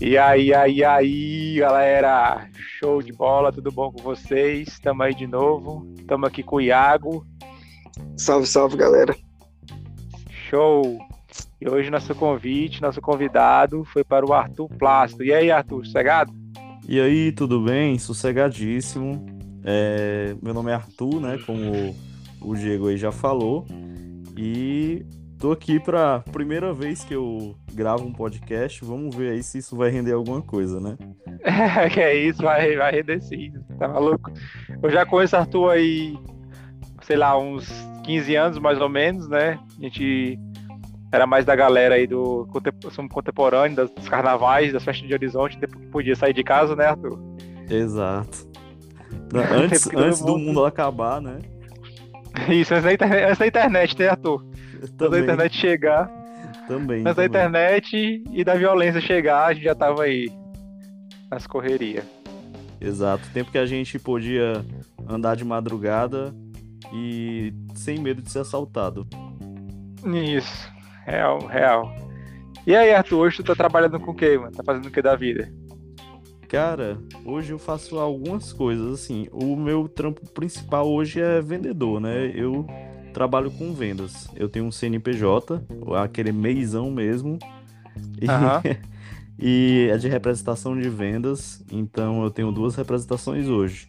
[0.00, 2.48] E aí, aí, aí, galera!
[2.78, 4.68] Show de bola, tudo bom com vocês?
[4.68, 5.86] Estamos aí de novo.
[5.96, 7.24] Estamos aqui com o Iago.
[8.16, 9.16] Salve, salve, galera.
[10.50, 10.98] Show!
[11.60, 15.22] E hoje nosso convite, nosso convidado foi para o Arthur Plácido.
[15.22, 16.32] E aí, Arthur, sossegado?
[16.88, 17.98] E aí, tudo bem?
[17.98, 19.24] Sossegadíssimo.
[19.64, 21.38] É, meu nome é Arthur, né?
[21.46, 21.94] Como
[22.40, 23.64] o Diego aí já falou.
[24.36, 25.06] E
[25.42, 28.84] Tô aqui pra primeira vez que eu gravo um podcast.
[28.84, 30.96] Vamos ver aí se isso vai render alguma coisa, né?
[31.40, 33.52] É, que é isso, vai, vai render sim.
[33.76, 34.30] Tá maluco?
[34.80, 36.16] Eu já conheço Arthur aí,
[37.02, 37.68] sei lá, uns
[38.04, 39.58] 15 anos mais ou menos, né?
[39.80, 40.38] A gente
[41.10, 42.46] era mais da galera aí do
[43.10, 47.18] contemporâneo, dos carnavais, das festas de Horizonte, que podia sair de casa, né, Arthur?
[47.68, 48.46] Exato.
[49.34, 51.40] Antes, antes do mundo acabar, né?
[52.48, 54.44] Isso, antes da internet, antes da internet né, Arthur?
[54.82, 56.10] Antes da internet chegar.
[56.66, 57.00] Também.
[57.00, 60.30] Antes da internet e da violência chegar, a gente já tava aí
[61.30, 62.04] nas correrias.
[62.80, 63.28] Exato.
[63.32, 64.64] Tempo que a gente podia
[65.08, 66.34] andar de madrugada
[66.92, 69.06] e sem medo de ser assaltado.
[70.04, 70.70] Isso.
[71.06, 71.94] Real, real.
[72.66, 74.52] E aí, Arthur, hoje tu tá trabalhando com o quê, mano?
[74.52, 75.52] Tá fazendo o que da vida?
[76.52, 79.26] Cara, hoje eu faço algumas coisas, assim.
[79.32, 82.30] O meu trampo principal hoje é vendedor, né?
[82.34, 82.66] Eu
[83.14, 84.28] trabalho com vendas.
[84.36, 85.62] Eu tenho um CNPJ,
[85.96, 87.38] aquele meizão mesmo.
[88.20, 88.60] E, Aham.
[89.40, 91.64] e é de representação de vendas.
[91.72, 93.88] Então eu tenho duas representações hoje.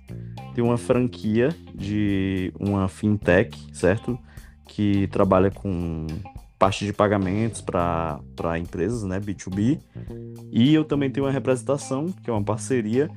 [0.56, 4.18] Tem uma franquia de uma fintech, certo?
[4.66, 6.08] Que trabalha com
[6.64, 9.20] parte de pagamentos para empresas, né?
[9.20, 9.82] B2B.
[10.50, 13.10] E eu também tenho uma representação, que é uma parceria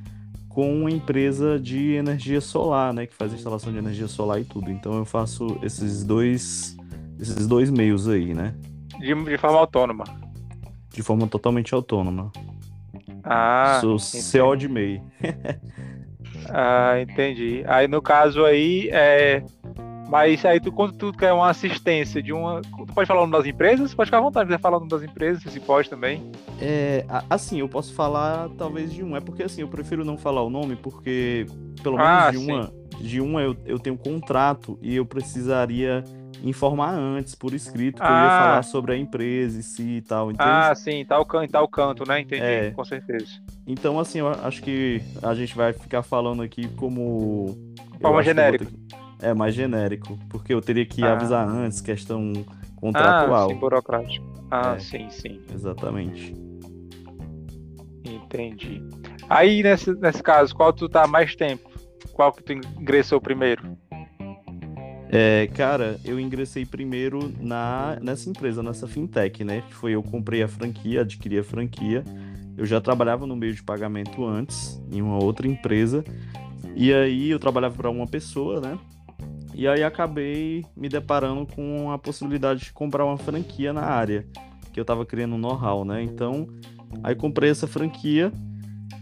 [0.48, 4.69] com uma empresa de energia solar, né, que faz instalação de energia solar e tudo.
[4.69, 6.77] Então eu faço esses dois
[7.20, 8.53] esses dois meios aí, né?
[8.98, 10.05] De, de forma autônoma.
[10.92, 12.33] De forma totalmente autônoma.
[13.22, 14.33] Ah, Sou entendi.
[14.33, 15.03] CO de MEI.
[16.48, 17.65] Ah, entendi.
[17.66, 19.42] Aí no caso aí, é...
[20.09, 22.62] mas aí tu, quando tu quer uma assistência de uma.
[22.62, 23.94] Tu pode falar o nome das empresas?
[23.94, 26.31] Pode ficar à vontade, quiser falar o nome das empresas, se pode também.
[26.61, 29.16] É, assim, eu posso falar talvez de um.
[29.16, 31.47] É porque assim, eu prefiro não falar o nome, porque
[31.83, 32.53] pelo menos Ah, de sim.
[32.53, 36.03] uma, de uma eu, eu tenho contrato e eu precisaria
[36.43, 38.39] informar antes, por escrito, que eu ia Ah.
[38.39, 40.49] falar sobre a empresa e si e tal, entende?
[40.49, 42.21] Ah, sim, tal canto, tal canto, né?
[42.21, 42.71] Entendi, É.
[42.71, 43.27] com certeza.
[43.66, 47.56] Então, assim, eu acho que a gente vai ficar falando aqui como.
[47.95, 48.66] eu Forma genérica.
[49.26, 50.19] É, mais genérico.
[50.28, 51.12] Porque eu teria que Ah.
[51.14, 53.48] avisar antes, questão Ah, contratual.
[53.50, 54.25] sim, burocrático.
[54.50, 54.78] Ah, É.
[54.78, 55.41] sim, sim.
[55.53, 56.32] Exatamente.
[58.04, 58.81] Entendi.
[59.28, 61.69] Aí, nesse, nesse caso, qual tu tá mais tempo?
[62.12, 63.76] Qual que tu ingressou primeiro?
[65.10, 69.62] É, cara, eu ingressei primeiro na, nessa empresa, nessa fintech, né?
[69.69, 72.04] Que foi eu comprei a franquia, adquiri a franquia.
[72.56, 76.04] Eu já trabalhava no meio de pagamento antes, em uma outra empresa.
[76.75, 78.78] E aí eu trabalhava para uma pessoa, né?
[79.59, 84.27] E aí acabei me deparando com a possibilidade de comprar uma franquia na área,
[84.71, 86.03] que eu tava criando um know-how, né?
[86.03, 86.47] Então,
[87.03, 88.31] aí comprei essa franquia.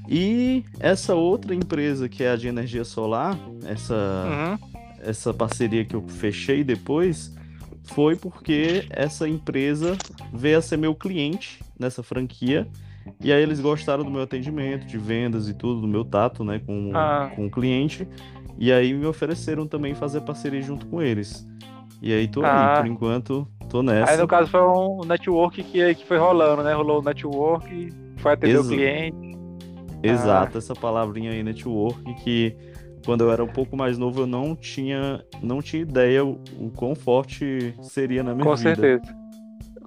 [0.08, 3.94] E essa outra empresa, que é a de energia solar, essa
[4.62, 4.68] Uhum.
[5.02, 7.34] essa parceria que eu fechei depois
[7.82, 9.96] foi porque essa empresa
[10.32, 12.66] veio a ser meu cliente nessa franquia
[13.20, 16.60] e aí eles gostaram do meu atendimento, de vendas e tudo, do meu tato, né,
[16.64, 17.30] com, Ah.
[17.34, 18.06] com o cliente
[18.58, 21.46] e aí me ofereceram também fazer parceria junto com eles.
[22.02, 22.76] E aí tô Ah.
[22.76, 24.12] aí, por enquanto, tô nessa.
[24.12, 26.74] Aí, no caso, foi um network que, que foi rolando, né?
[26.74, 29.34] Rolou o network, foi atender o cliente.
[30.02, 32.54] Exato, essa palavrinha aí, network, que
[33.06, 36.70] quando eu era um pouco mais novo eu não tinha, não tinha ideia o, o
[36.70, 38.74] quão forte seria na minha Com vida.
[38.74, 39.14] certeza.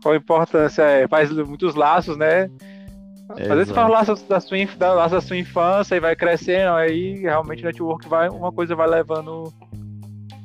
[0.01, 0.81] Qual a importância?
[0.83, 2.49] É, faz muitos laços, né?
[3.29, 3.73] Às vezes Exato.
[3.73, 7.61] faz laços da sua, inf- da, laços da sua infância e vai crescendo, aí realmente
[7.61, 9.51] o network vai, uma coisa vai levando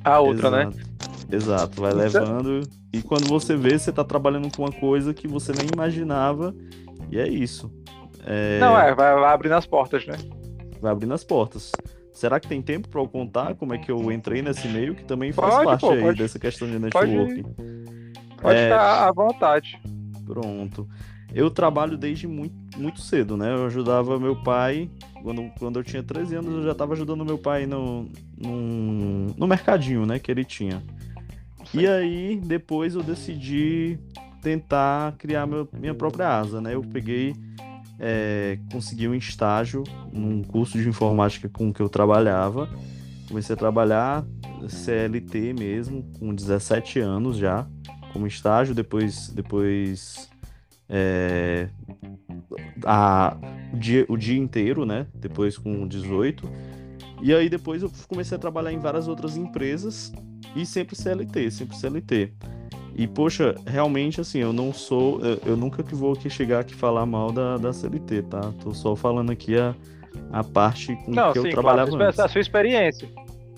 [0.04, 0.62] a outra, né?
[0.68, 0.92] Exato.
[1.34, 2.60] Exato, vai levando.
[2.92, 6.54] E quando você vê, você tá trabalhando com uma coisa que você nem imaginava.
[7.10, 7.70] E é isso.
[8.26, 10.16] É, Não, é, vai, vai abrindo as portas, né?
[10.80, 11.72] Vai abrindo as portas.
[12.12, 14.94] Será que tem tempo pra eu contar como é que eu entrei nesse meio?
[14.94, 16.18] Que também faz Pode, parte pô, aí pode.
[16.18, 17.42] dessa questão de Pode- networking.
[18.40, 18.64] Pode É.
[18.64, 19.80] ficar à vontade.
[20.26, 20.86] Pronto.
[21.34, 23.52] Eu trabalho desde muito, muito cedo, né?
[23.54, 24.90] Eu ajudava meu pai.
[25.22, 29.46] Quando, quando eu tinha 13 anos, eu já estava ajudando meu pai no, no, no
[29.46, 30.18] mercadinho, né?
[30.18, 30.82] Que ele tinha.
[31.72, 33.98] E aí, depois eu decidi
[34.42, 36.74] tentar criar meu- minha própria asa, né?
[36.74, 37.34] Eu peguei,
[37.98, 42.68] é, consegui um estágio num curso de informática com que eu trabalhava.
[43.28, 44.26] Comecei a trabalhar
[44.68, 47.66] CLT mesmo, com 17 anos já,
[48.12, 50.28] como estágio, depois, depois
[50.88, 51.68] é,
[52.84, 53.36] a,
[53.72, 55.06] o, dia, o dia inteiro, né?
[55.14, 56.48] Depois com 18.
[57.22, 60.12] E aí depois eu comecei a trabalhar em várias outras empresas
[60.56, 62.32] e sempre CLT, sempre CLT.
[62.94, 65.20] E, poxa, realmente, assim, eu não sou.
[65.46, 68.52] Eu, nunca que vou aqui chegar aqui falar mal da, da CLT, tá?
[68.62, 69.74] Tô só falando aqui a,
[70.30, 72.20] a parte com não, que sim, eu trabalhava claro, antes.
[72.20, 73.08] A sua experiência.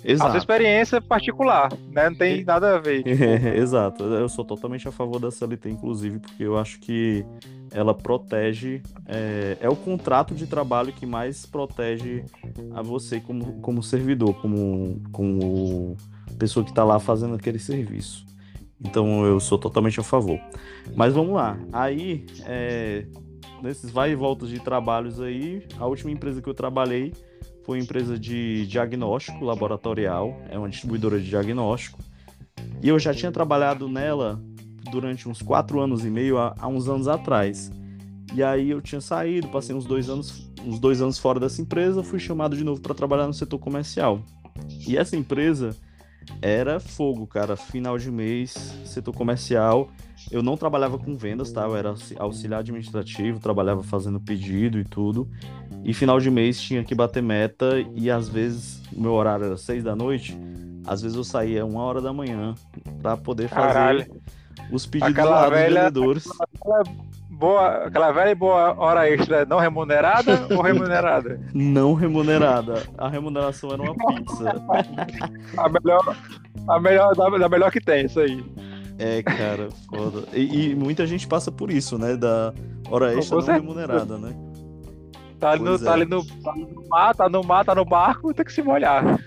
[0.05, 0.29] Exato.
[0.29, 2.11] A sua experiência particular, né?
[2.11, 3.03] Não tem nada a ver.
[3.57, 4.05] Exato.
[4.05, 7.25] Eu sou totalmente a favor da CLT, inclusive, porque eu acho que
[7.73, 8.83] ela protege.
[9.07, 12.25] É, é o contrato de trabalho que mais protege
[12.75, 15.97] a você como, como servidor, como, como
[16.39, 18.27] pessoa que está lá fazendo aquele serviço.
[18.81, 20.39] Então eu sou totalmente a favor.
[20.95, 21.59] Mas vamos lá.
[21.73, 23.07] Aí, é,
[23.63, 27.13] nesses vai e voltas de trabalhos aí, a última empresa que eu trabalhei
[27.65, 31.99] foi uma empresa de diagnóstico laboratorial, é uma distribuidora de diagnóstico.
[32.83, 34.41] E eu já tinha trabalhado nela
[34.91, 37.71] durante uns quatro anos e meio, há, uns anos atrás.
[38.35, 42.03] E aí eu tinha saído, passei uns dois anos, uns dois anos fora dessa empresa,
[42.03, 44.21] fui chamado de novo para trabalhar no setor comercial.
[44.87, 45.75] E essa empresa
[46.43, 47.57] era fogo, cara.
[47.57, 48.51] Final de mês,
[48.85, 49.89] setor comercial.
[50.31, 51.63] Eu não trabalhava com vendas, tá?
[51.63, 55.29] Eu era auxiliar administrativo, trabalhava fazendo pedido e tudo.
[55.85, 59.57] E final de mês tinha que bater meta e às vezes o meu horário era
[59.57, 60.37] seis da noite.
[60.87, 62.55] Às vezes eu saía uma hora da manhã
[63.03, 64.07] para poder fazer Caralho.
[64.73, 66.27] os pedidos Aquela lá dos velha- vendedores.
[66.41, 66.83] Aquela
[67.45, 71.39] boa, aquela velha e boa hora extra não remunerada ou remunerada?
[71.53, 72.83] Não remunerada.
[72.97, 74.51] A remuneração era uma pizza.
[75.59, 76.17] A melhor,
[76.69, 78.43] a melhor, da, da melhor que tem, isso aí.
[78.99, 80.27] É, cara, foda.
[80.33, 82.17] E, e muita gente passa por isso, né?
[82.17, 82.55] Da
[82.91, 84.35] hora extra não remunerada, né?
[85.39, 85.95] Tá ali, no, Pois tá é.
[85.95, 89.21] ali no, tá no mar, tá no mar, tá no barco, tem que se molhar.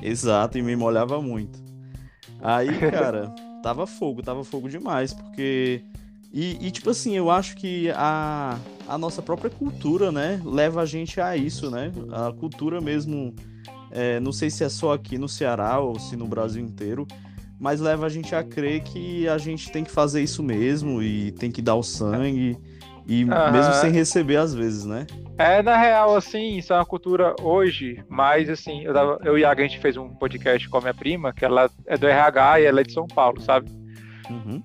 [0.00, 1.62] Exato, e me molhava muito.
[2.40, 5.84] Aí, cara, tava fogo, tava fogo demais, porque.
[6.32, 10.86] E, e, tipo assim, eu acho que a, a nossa própria cultura, né, leva a
[10.86, 11.90] gente a isso, né?
[12.12, 13.34] A cultura mesmo,
[13.90, 17.06] é, não sei se é só aqui no Ceará ou se no Brasil inteiro,
[17.58, 21.32] mas leva a gente a crer que a gente tem que fazer isso mesmo e
[21.32, 22.58] tem que dar o sangue,
[23.06, 23.50] e Aham.
[23.50, 25.06] mesmo sem receber às vezes, né?
[25.38, 29.44] É, na real, assim, isso é uma cultura hoje, mas assim, eu, tava, eu e
[29.44, 32.64] a gente fez um podcast com a minha prima, que ela é do RH e
[32.64, 33.70] ela é de São Paulo, sabe?
[34.28, 34.62] Uhum.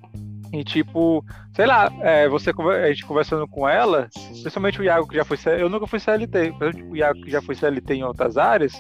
[0.54, 5.16] E tipo, sei lá, é, você a gente conversando com ela, principalmente o Iago que
[5.16, 6.54] já foi CLT, eu nunca fui CLT,
[6.92, 8.72] o Iago que já foi CLT em outras áreas,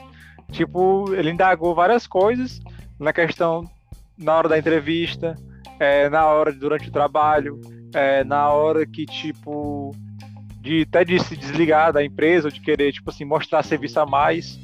[0.51, 2.61] tipo, ele indagou várias coisas
[2.99, 3.67] na questão
[4.15, 5.35] na hora da entrevista,
[5.79, 7.59] é, na hora durante o trabalho,
[7.91, 9.95] é, na hora que tipo
[10.61, 14.05] de até de se desligar da empresa ou de querer tipo assim mostrar serviço a
[14.05, 14.59] mais,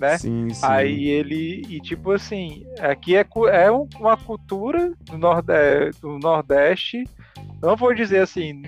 [0.00, 0.16] né?
[0.18, 0.66] Sim, sim.
[0.66, 5.52] Aí ele, e tipo assim, aqui é, é um- uma cultura do, norde,
[6.00, 7.04] do Nordeste.
[7.62, 8.62] Não vou dizer assim,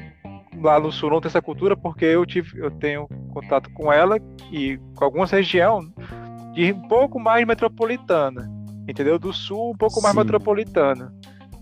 [0.62, 4.18] lá no Sul não tem essa cultura, porque eu tive, eu tenho contato com ela
[4.52, 5.86] e com algumas regiões
[6.52, 8.46] de um pouco mais metropolitana,
[8.86, 9.18] entendeu?
[9.18, 10.20] Do Sul um pouco mais Sim.
[10.20, 11.10] metropolitana,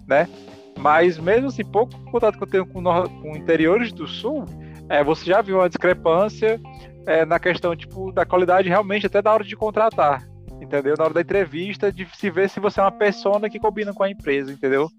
[0.08, 0.28] né?
[0.76, 4.44] Mas mesmo assim, pouco contato que eu tenho com, com interiores do Sul,
[4.88, 6.60] é, você já viu uma discrepância
[7.06, 10.26] é, na questão tipo da qualidade realmente até da hora de contratar,
[10.60, 10.94] entendeu?
[10.96, 14.02] Na hora da entrevista, de se ver se você é uma persona que combina com
[14.02, 14.90] a empresa, entendeu?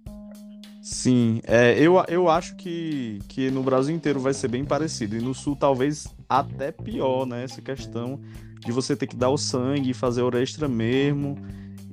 [0.81, 5.15] Sim, é, eu, eu acho que, que no Brasil inteiro vai ser bem parecido.
[5.15, 7.43] E no Sul, talvez até pior, né?
[7.43, 8.19] Essa questão
[8.65, 11.37] de você ter que dar o sangue, fazer hora extra mesmo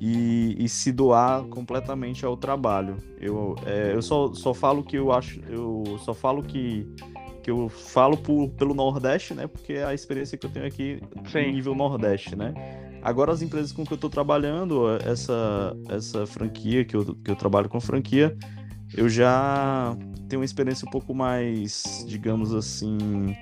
[0.00, 2.96] e, e se doar completamente ao trabalho.
[3.20, 5.38] Eu, é, eu só, só falo que eu acho.
[5.48, 6.86] Eu só falo que,
[7.48, 9.46] que eu falo por, pelo Nordeste, né?
[9.46, 11.00] Porque é a experiência que eu tenho aqui
[11.32, 11.52] Sim.
[11.52, 12.52] nível Nordeste, né?
[13.02, 17.34] Agora as empresas com que eu estou trabalhando, essa, essa franquia, que eu, que eu
[17.34, 18.36] trabalho com franquia,
[18.94, 19.96] eu já
[20.28, 23.34] tenho uma experiência um pouco mais, digamos assim,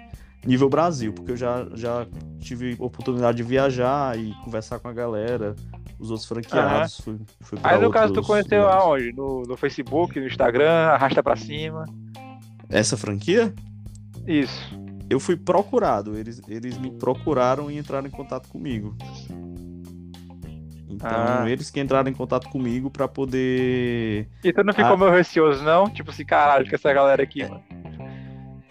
[0.46, 2.06] nível Brasil, porque eu já, já
[2.38, 5.56] tive oportunidade de viajar e conversar com a galera,
[5.98, 7.00] os outros franqueados.
[7.00, 8.84] Fui, fui pra Aí no caso tu conheceu lugares.
[8.84, 9.12] aonde?
[9.12, 11.84] No, no Facebook, no Instagram, arrasta pra cima.
[12.68, 13.52] Essa franquia?
[14.26, 14.60] Isso.
[15.08, 18.96] Eu fui procurado, eles, eles me procuraram e entraram em contato comigo.
[20.88, 21.44] Então, Ah.
[21.50, 24.96] eles que entraram em contato comigo para poder E tu não ficou Ah.
[24.96, 25.88] meio receoso, não?
[25.90, 27.62] Tipo assim, caralho, que essa galera aqui, mano.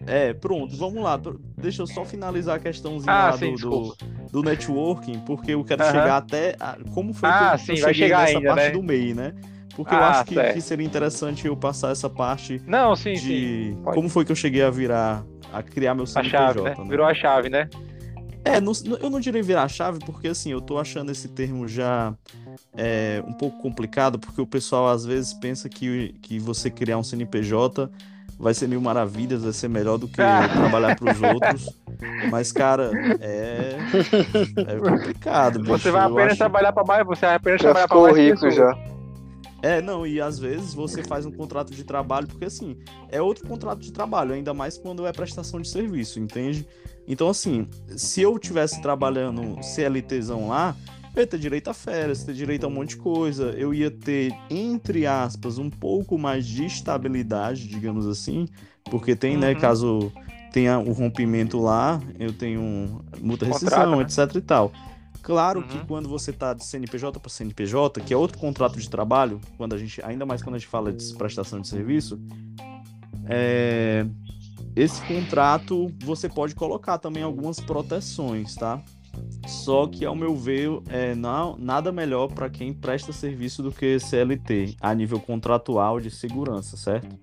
[0.08, 1.20] É, pronto, vamos lá.
[1.58, 3.98] Deixa eu só finalizar a questãozinha Ah, lá sim, do, do,
[4.32, 6.56] do networking, porque eu quero chegar até.
[6.60, 8.64] a- como foi que Ah, eu, que sim, eu vai cheguei chegar nessa ainda, parte
[8.66, 8.72] né?
[8.72, 9.34] do MEI, né?
[9.76, 13.28] Porque eu Ah, acho que, que seria interessante eu passar essa parte Não, sim, sim.
[13.28, 13.96] de pode.
[13.96, 16.38] como foi que eu cheguei a virar, a criar meu A CNPJ.
[16.54, 16.76] chave, né?
[16.78, 16.86] né?
[16.90, 17.70] Virou a chave, né?
[18.44, 21.68] É, não- eu não diria virar a chave, porque assim, eu tô achando esse termo
[21.68, 22.14] já
[22.78, 27.04] é um pouco complicado, porque o pessoal às vezes pensa que, que você criar um
[27.04, 27.90] CNPJ
[28.38, 30.16] vai ser mil maravilhas, vai ser melhor do que
[30.58, 31.70] trabalhar para os outros.
[32.30, 33.78] Mas, cara, é,
[34.68, 35.60] é complicado.
[35.60, 35.72] Bicho.
[35.80, 38.34] Você vai apenas trabalhar para mais, você vai apenas já trabalhar para ficou mais rico
[38.42, 38.56] pessoas.
[38.56, 38.95] já.
[39.66, 42.78] É, não, e às vezes você faz um contrato de trabalho, porque assim,
[43.10, 46.68] é outro contrato de trabalho, ainda mais quando é prestação de serviço, entende?
[47.08, 47.68] Então, assim,
[47.98, 50.76] se eu tivesse trabalhando CLTzão lá,
[51.16, 53.90] eu ia ter direito a férias, ter direito a um monte de coisa, eu ia
[53.90, 58.48] ter, entre aspas, um pouco mais de estabilidade, digamos assim,
[58.84, 59.60] porque tem, né, Uhum.
[59.60, 60.12] caso
[60.54, 64.04] tenha o rompimento lá, eu tenho multa rescisão, né?
[64.04, 64.72] etc e tal.
[65.26, 65.86] Claro que Uhum.
[65.88, 69.78] quando você tá de CNPJ para CNPJ, que é outro contrato de trabalho, quando a
[69.78, 72.20] gente, ainda mais quando a gente fala de prestação de serviço,
[73.28, 74.06] é,
[74.76, 78.80] esse contrato você pode colocar também algumas proteções, tá?
[79.48, 84.00] Só que, ao meu ver, é não, nada melhor para quem presta serviço do que
[84.00, 87.18] CLT, a nível contratual de segurança, certo?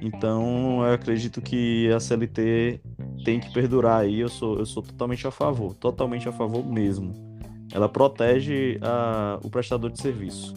[0.00, 2.80] Então, eu acredito que a CLT
[3.24, 4.20] tem que perdurar aí.
[4.20, 7.31] Eu sou, eu sou totalmente a favor, totalmente a favor mesmo.
[7.72, 10.54] Ela protege a- o prestador de serviço,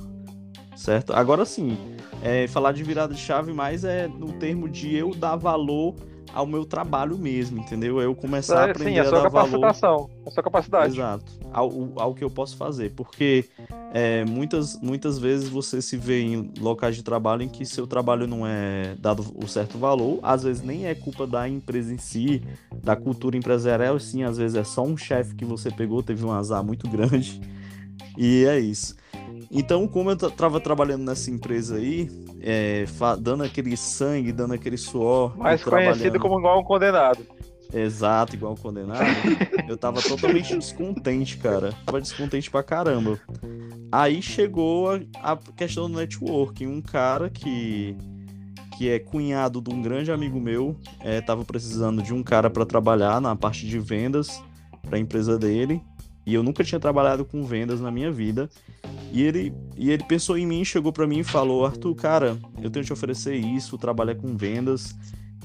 [0.75, 1.13] certo?
[1.13, 1.77] Agora sim,
[2.21, 5.95] é, falar de virada de chave mais é no termo de eu dar valor
[6.35, 8.01] ao meu trabalho mesmo, entendeu?
[8.01, 10.93] Eu começar a É, aprender Sim, a a sua dar valor capacitação, a sua capacidade.
[10.93, 11.25] Exato.
[11.53, 12.91] Ao, ao que eu posso fazer.
[12.91, 13.45] Porque
[13.93, 18.27] é, muitas, muitas vezes você se vê em locais de trabalho em que seu trabalho
[18.27, 20.19] não é dado o certo valor.
[20.21, 22.43] Às vezes nem é culpa da empresa em si,
[22.83, 24.23] da cultura empresarial, sim.
[24.23, 27.39] Às vezes é só um chefe que você pegou, teve um azar muito grande.
[28.17, 28.95] E é isso.
[29.51, 32.09] Então, como eu estava trabalhando nessa empresa aí,
[32.41, 32.85] é,
[33.19, 35.37] dando aquele sangue, dando aquele suor.
[35.37, 37.25] Mais conhecido como igual um condenado.
[37.73, 39.05] Exato, igual o condenado.
[39.67, 41.73] eu tava totalmente descontente, cara.
[41.85, 43.19] Tava descontente pra caramba.
[43.91, 46.67] Aí chegou a, a questão do networking.
[46.67, 47.95] Um cara que,
[48.77, 52.65] que é cunhado de um grande amigo meu, é, tava precisando de um cara pra
[52.65, 54.41] trabalhar na parte de vendas
[54.87, 55.81] pra empresa dele.
[56.25, 58.49] E eu nunca tinha trabalhado com vendas na minha vida.
[59.11, 62.69] E ele, e ele pensou em mim, chegou pra mim e falou: Arthur, cara, eu
[62.69, 64.95] tenho que te oferecer isso, trabalhar com vendas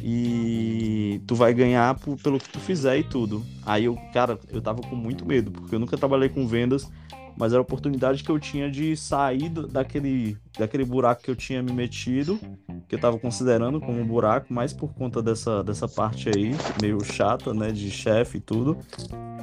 [0.03, 3.45] e tu vai ganhar por- pelo que tu fizer e tudo.
[3.65, 6.91] Aí eu, cara, eu tava com muito medo, porque eu nunca trabalhei com vendas,
[7.37, 11.63] mas era a oportunidade que eu tinha de sair daquele, daquele buraco que eu tinha
[11.63, 12.41] me metido,
[12.89, 17.05] que eu tava considerando como um buraco, mais por conta dessa, dessa parte aí, meio
[17.05, 18.79] chata, né, de chefe e tudo.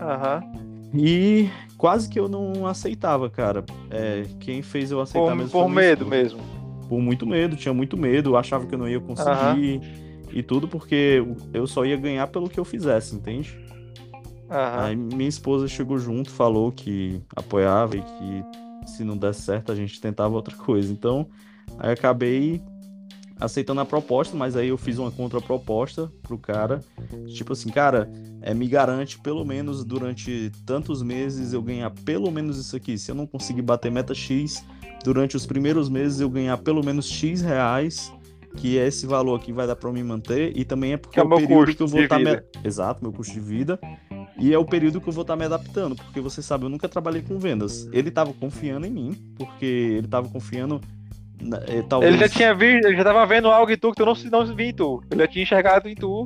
[0.02, 0.42] Aham.
[0.94, 3.64] E quase que eu não aceitava, cara.
[3.90, 6.40] É, quem fez eu aceitar Por, mesmo por medo esposa mesmo.
[6.88, 9.82] por muito medo, tinha muito medo, achava que eu não ia conseguir
[10.32, 13.58] e tudo, porque eu só ia ganhar pelo que eu fizesse, entende?
[14.50, 14.86] Aham.
[14.86, 19.76] Aí minha esposa chegou junto, falou que apoiava e que se não desse certo a
[19.76, 20.92] gente tentava outra coisa.
[20.92, 21.28] Então,
[21.78, 22.62] aí acabei
[23.40, 26.84] aceitando a proposta, mas aí eu fiz uma contraproposta pro cara,
[27.28, 32.58] tipo assim, cara, é, me garante pelo menos durante tantos meses eu ganhar pelo menos
[32.58, 32.98] isso aqui.
[32.98, 34.64] Se eu não conseguir bater meta X,
[35.04, 38.12] durante os primeiros meses eu ganhar pelo menos X reais,
[38.56, 41.20] que é esse valor aqui vai dar para me manter, e também é porque Que
[41.20, 42.26] é é o período que eu vou estar me...
[42.26, 42.46] vida.
[42.64, 43.80] Exato, meu custo de vida.
[44.40, 46.88] E é o período que eu vou estar me adaptando, porque você sabe, eu nunca
[46.88, 47.90] trabalhei com vendas.
[47.92, 50.80] Ele tava confiando em mim, porque ele tava confiando
[51.88, 54.14] talvez Ele já tinha visto, ele já tava vendo algo em tu que tu não,
[54.46, 55.02] não via em tu.
[55.12, 56.24] Ele já tinha enxergado em tu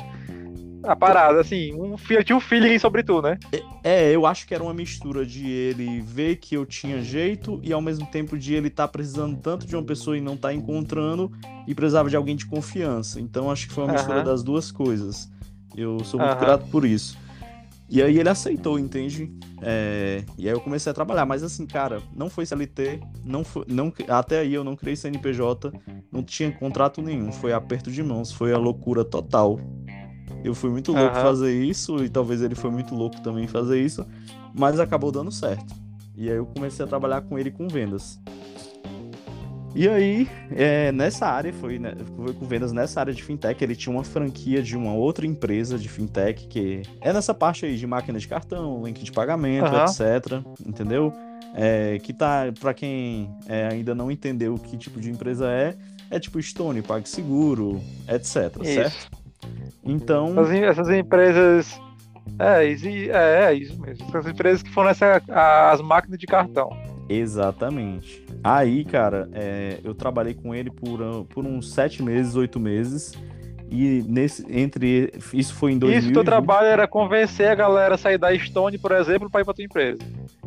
[0.84, 3.38] a parada, assim, um, fi- tinha um feeling sobre tu, né?
[3.84, 7.72] É, eu acho que era uma mistura de ele ver que eu tinha jeito e
[7.72, 11.32] ao mesmo tempo de ele estar precisando tanto de uma pessoa e não estar encontrando
[11.68, 13.20] e precisava de alguém de confiança.
[13.22, 14.26] Então acho que foi uma mistura Aham.
[14.26, 15.30] das duas coisas.
[15.78, 16.40] Eu sou muito Aham.
[16.42, 17.16] grato por isso.
[17.92, 19.30] E aí ele aceitou, entende?
[19.62, 23.66] É, E aí eu comecei a trabalhar, mas assim, cara, não foi CLT, não foi,
[23.68, 25.74] não, até aí eu não criei CNPJ,
[26.10, 29.60] não tinha contrato nenhum, foi aperto de mãos, foi a loucura total.
[30.42, 31.22] Eu fui muito louco Aham.
[31.22, 34.06] fazer isso, e talvez ele foi muito louco também fazer isso,
[34.56, 35.76] mas acabou dando certo.
[36.16, 38.20] E aí eu comecei a trabalhar com ele com vendas.
[39.74, 43.76] E aí, é, nessa área, foi, né, foi com vendas nessa área de fintech, ele
[43.76, 47.88] tinha uma franquia de uma outra empresa de fintech, que é nessa parte aí de
[47.88, 49.86] máquina de cartão, link de pagamento, Aham.
[49.86, 50.42] etc.
[50.66, 51.14] Entendeu?
[51.56, 55.76] É, que tá, pra quem é, ainda não entendeu que tipo de empresa é,
[56.10, 58.26] é tipo Stone, PagSeguro, etc,
[58.62, 58.74] Isso.
[58.74, 59.12] certo?
[59.84, 61.82] Então, Essas, em- essas empresas.
[62.38, 64.06] É, é, é isso mesmo.
[64.10, 66.70] Essas empresas que fornecem a- as máquinas de cartão.
[67.12, 68.26] Exatamente.
[68.44, 73.14] Aí, cara, é, eu trabalhei com ele por, ah, por uns sete meses, oito meses.
[73.70, 75.14] E nesse, entre.
[75.34, 76.04] Isso foi em 2020.
[76.04, 79.46] Isso, teu trabalho era convencer a galera a sair da Stone, por exemplo, para ir
[79.46, 80.00] pra tua empresa.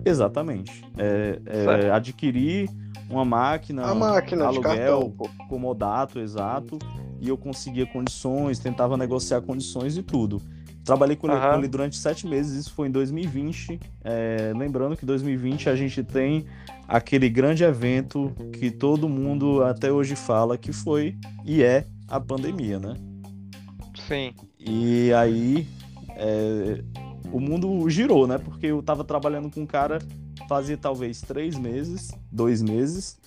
[0.04, 0.84] Exatamente.
[0.98, 2.68] É, é, adquirir
[3.08, 5.14] uma máquina, a máquina aluguel, de cartão,
[5.48, 6.78] comodato, exato,
[7.20, 10.40] e eu conseguia condições, tentava negociar condições e tudo.
[10.84, 13.80] Trabalhei com, ele, com ele durante sete meses, isso foi em 2020.
[14.04, 16.44] É, lembrando que 2020 a gente tem
[16.86, 22.78] aquele grande evento que todo mundo até hoje fala que foi e é a pandemia,
[22.78, 22.94] né?
[24.06, 24.34] Sim.
[24.58, 25.66] E aí
[26.10, 26.84] é,
[27.32, 28.38] o mundo girou, né?
[28.38, 29.98] Porque eu tava trabalhando com um cara
[30.48, 33.18] fazia talvez três meses, dois meses,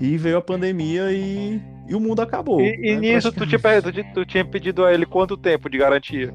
[0.00, 2.60] e veio a pandemia e, e o mundo acabou.
[2.60, 3.00] E, e né?
[3.00, 6.32] nisso tu tinha, tu, tu tinha pedido a ele quanto tempo de garantia?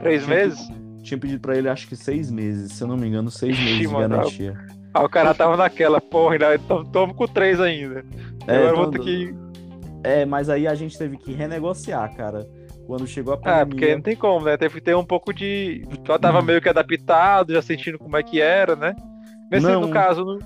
[0.00, 0.68] Três tinha, meses?
[1.02, 3.78] Tinha pedido pra ele acho que seis meses, se eu não me engano, seis meses
[3.78, 4.56] de garantia.
[4.94, 6.58] Ah, o cara tava naquela, porra, ainda
[6.92, 8.04] tamo com três ainda.
[8.46, 9.34] É, Agora vou ter que.
[10.04, 12.46] É, mas aí a gente teve que renegociar, cara.
[12.86, 13.62] Quando chegou a pandemia.
[13.62, 14.56] É, porque não tem como, né?
[14.56, 15.82] Teve que ter um pouco de.
[16.06, 16.42] Já tava hum.
[16.42, 18.94] meio que adaptado, já sentindo como é que era, né?
[19.50, 19.80] Nesse não.
[19.80, 20.38] no caso, no...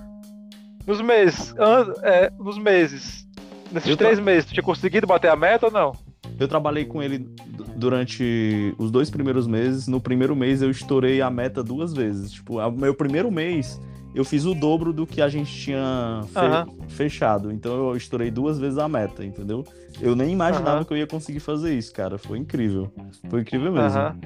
[0.86, 1.54] nos meses.
[2.02, 3.27] É, nos meses.
[3.72, 4.24] Nesses eu três tra...
[4.24, 5.92] meses, tu tinha conseguido bater a meta ou não?
[6.38, 7.28] Eu trabalhei com ele
[7.76, 9.88] durante os dois primeiros meses.
[9.88, 12.32] No primeiro mês eu estourei a meta duas vezes.
[12.32, 13.80] Tipo, o meu primeiro mês
[14.14, 16.88] eu fiz o dobro do que a gente tinha fe uhum.
[16.88, 17.52] fechado.
[17.52, 19.64] Então eu estourei duas vezes a meta, entendeu?
[20.00, 20.84] Eu nem imaginava uhum.
[20.84, 22.18] que eu ia conseguir fazer isso, cara.
[22.18, 22.92] Foi incrível.
[23.28, 23.98] Foi incrível mesmo.
[23.98, 24.20] Uhum.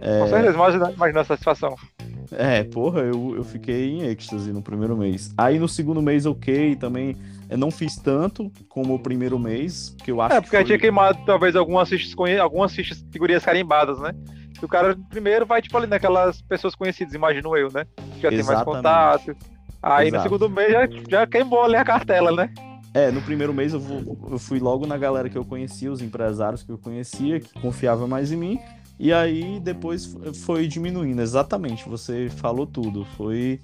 [0.00, 0.20] É...
[0.20, 1.74] Com certeza, imagina, imagina a satisfação.
[2.32, 5.32] É, porra, eu, eu fiquei em êxtase no primeiro mês.
[5.36, 7.16] Aí no segundo mês, ok, também
[7.48, 10.64] eu não fiz tanto como o primeiro mês, que eu acho É, porque que foi...
[10.64, 14.12] tinha queimado talvez algumas fichas, algumas fichas figurinhas carimbadas, né?
[14.56, 17.86] que o cara primeiro vai, tipo, ali naquelas pessoas conhecidas, imagino eu, né?
[18.20, 19.36] Já tem mais contato.
[19.82, 20.16] Aí Exato.
[20.16, 22.52] no segundo mês já, já queimou ali a cartela, né?
[22.94, 26.00] É, no primeiro mês eu, vou, eu fui logo na galera que eu conhecia, os
[26.00, 28.58] empresários que eu conhecia, que confiavam mais em mim.
[28.98, 33.04] E aí depois foi diminuindo, exatamente, você falou tudo.
[33.16, 33.60] Foi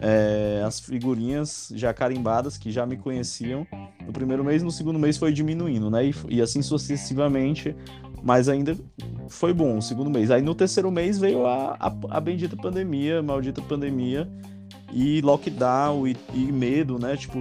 [0.00, 3.66] é, as figurinhas já carimbadas que já me conheciam
[4.06, 6.06] no primeiro mês, no segundo mês foi diminuindo, né?
[6.06, 7.74] E, e assim sucessivamente
[8.24, 8.74] mas ainda
[9.28, 10.30] foi bom o segundo mês.
[10.30, 14.26] Aí no terceiro mês veio a, a, a bendita pandemia, a maldita pandemia,
[14.90, 17.16] e lockdown e, e medo, né?
[17.16, 17.38] Tipo,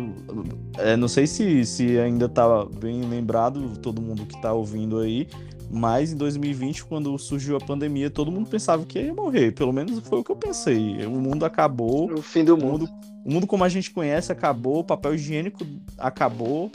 [0.78, 5.28] é, não sei se, se ainda tá bem lembrado, todo mundo que tá ouvindo aí,
[5.74, 9.52] mas em 2020, quando surgiu a pandemia, todo mundo pensava que ia morrer.
[9.52, 11.04] Pelo menos foi o que eu pensei.
[11.06, 12.14] O mundo acabou.
[12.14, 12.86] O fim do mundo.
[12.86, 12.90] O mundo,
[13.26, 15.66] o mundo como a gente conhece acabou, o papel higiênico
[15.98, 16.72] acabou.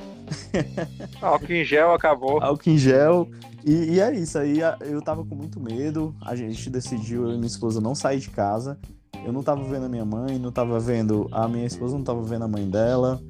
[1.22, 2.42] Álcool em gel acabou.
[2.42, 3.28] Álcool em gel.
[3.64, 7.34] E, e, é isso, aí eu tava com muito medo, a gente decidiu, eu e
[7.34, 8.78] minha esposa, não sair de casa.
[9.24, 11.28] Eu não tava vendo a minha mãe, não tava vendo.
[11.32, 13.20] A minha esposa não tava vendo a mãe dela.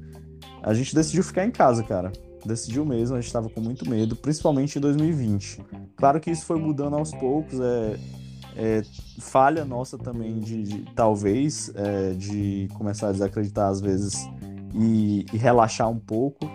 [0.63, 2.11] A gente decidiu ficar em casa, cara.
[2.45, 5.63] Decidiu mesmo, a gente tava com muito medo, principalmente em 2020.
[5.95, 7.99] Claro que isso foi mudando aos poucos, é,
[8.55, 8.81] é
[9.19, 14.27] falha nossa também de, de talvez, é, de começar a desacreditar às vezes
[14.73, 16.49] e, e relaxar um pouco.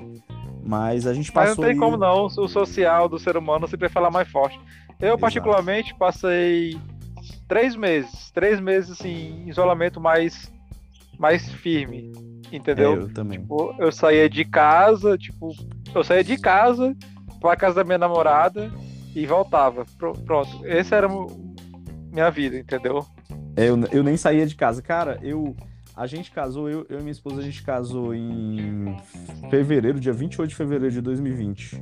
[0.67, 1.51] Mas a gente passou.
[1.51, 4.59] Mas não tem como não, o social do ser humano sempre falar mais forte.
[4.99, 5.21] Eu, Exato.
[5.21, 6.79] particularmente, passei
[7.47, 8.31] três meses.
[8.31, 10.51] Três meses, assim, em isolamento mais,
[11.19, 12.13] mais firme.
[12.53, 12.93] Entendeu?
[12.93, 13.41] É, eu também.
[13.41, 15.53] Tipo, eu saía de casa, tipo,
[15.95, 16.95] eu saía de casa
[17.41, 18.73] pra casa da minha namorada
[19.15, 19.85] e voltava.
[19.99, 20.65] Pronto.
[20.65, 21.09] Essa era
[22.13, 23.05] minha vida, entendeu?
[23.57, 24.83] É, eu, eu nem saía de casa.
[24.83, 25.55] Cara, eu
[25.97, 28.97] a gente casou, eu, eu e minha esposa, a gente casou em
[29.49, 31.81] fevereiro, dia 28 de fevereiro de 2020.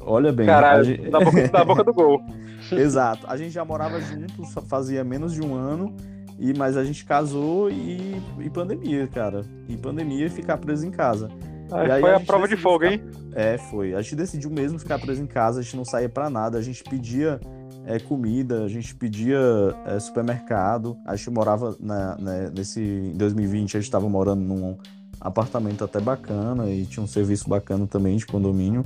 [0.00, 0.46] Olha bem.
[0.46, 1.10] Caralho, gente...
[1.10, 2.22] na, boca, na boca do gol.
[2.72, 3.26] Exato.
[3.26, 5.94] A gente já morava juntos, fazia menos de um ano,
[6.38, 9.42] e mas a gente casou e, e pandemia, cara.
[9.68, 11.28] E pandemia e ficar preso em casa.
[11.70, 12.92] Aí, aí foi a, a prova de fogo, ficar...
[12.92, 13.02] hein?
[13.34, 13.94] É, foi.
[13.94, 16.62] A gente decidiu mesmo ficar preso em casa, a gente não saía para nada, a
[16.62, 17.40] gente pedia
[17.86, 19.38] é, comida, a gente pedia
[19.86, 20.96] é, supermercado.
[21.06, 22.80] A gente morava na, né, nesse.
[22.80, 24.76] Em 2020 a gente estava morando num
[25.20, 28.84] apartamento até bacana e tinha um serviço bacana também de condomínio.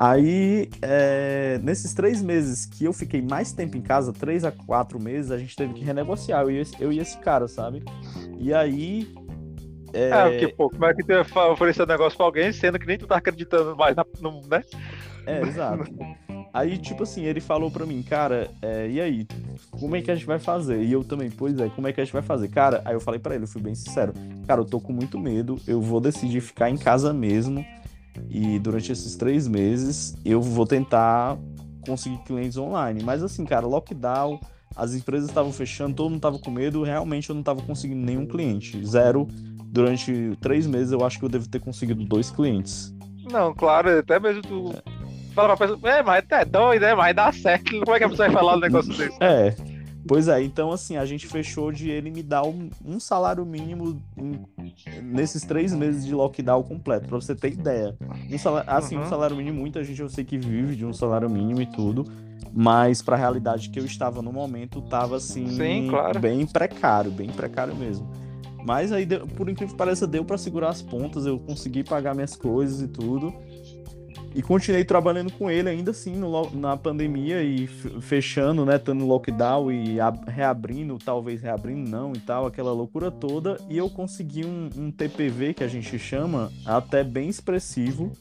[0.00, 5.00] Aí, é, nesses três meses que eu fiquei mais tempo em casa, três a quatro
[5.00, 7.82] meses, a gente teve que renegociar, eu e esse, eu e esse cara, sabe?
[8.38, 9.12] E aí.
[9.92, 12.78] É, é porque, pô, como é que tu ia oferecer um negócio pra alguém, sendo
[12.78, 14.62] que nem tu tá acreditando mais na, no, né?
[15.26, 15.90] É, exato.
[16.54, 19.26] Aí, tipo assim, ele falou pra mim, cara, é, e aí?
[19.72, 20.80] Como é que a gente vai fazer?
[20.80, 22.46] E eu também, pois é, como é que a gente vai fazer?
[22.48, 24.14] Cara, aí eu falei para ele, eu fui bem sincero,
[24.46, 27.66] cara, eu tô com muito medo, eu vou decidir ficar em casa mesmo.
[28.28, 31.38] E durante esses três meses eu vou tentar
[31.86, 33.02] conseguir clientes online.
[33.02, 34.40] Mas assim, cara, lockdown,
[34.76, 38.26] as empresas estavam fechando, todo mundo tava com medo, realmente eu não tava conseguindo nenhum
[38.26, 38.84] cliente.
[38.86, 39.26] Zero.
[39.70, 42.94] Durante três meses eu acho que eu devo ter conseguido dois clientes.
[43.30, 44.72] Não, claro, até mesmo tu.
[44.72, 44.98] É
[45.38, 46.94] fala pra pessoa, é, mas é doido, né?
[46.94, 47.78] Mas dá certo.
[47.80, 49.16] Como é que a pessoa vai falar um negócio desse?
[49.20, 49.54] É.
[50.08, 54.00] Pois é, então assim, a gente fechou de ele me dar um, um salário mínimo
[54.16, 54.40] em,
[55.02, 57.94] nesses três meses de lockdown completo, pra você ter ideia.
[58.32, 59.02] Um salário, assim, uhum.
[59.02, 62.06] um salário mínimo, muita gente eu sei que vive de um salário mínimo e tudo,
[62.52, 66.18] mas para a realidade que eu estava no momento, tava assim, Sim, claro.
[66.18, 68.08] bem precário, bem precário mesmo.
[68.64, 72.34] Mas aí, por incrível que pareça, deu para segurar as pontas, eu consegui pagar minhas
[72.34, 73.32] coisas e tudo.
[74.38, 78.80] E continuei trabalhando com ele ainda assim no, na pandemia e fechando, né?
[78.94, 79.96] No lockdown e
[80.28, 83.58] reabrindo, talvez reabrindo não e tal, aquela loucura toda.
[83.68, 88.12] E eu consegui um, um TPV que a gente chama até bem expressivo,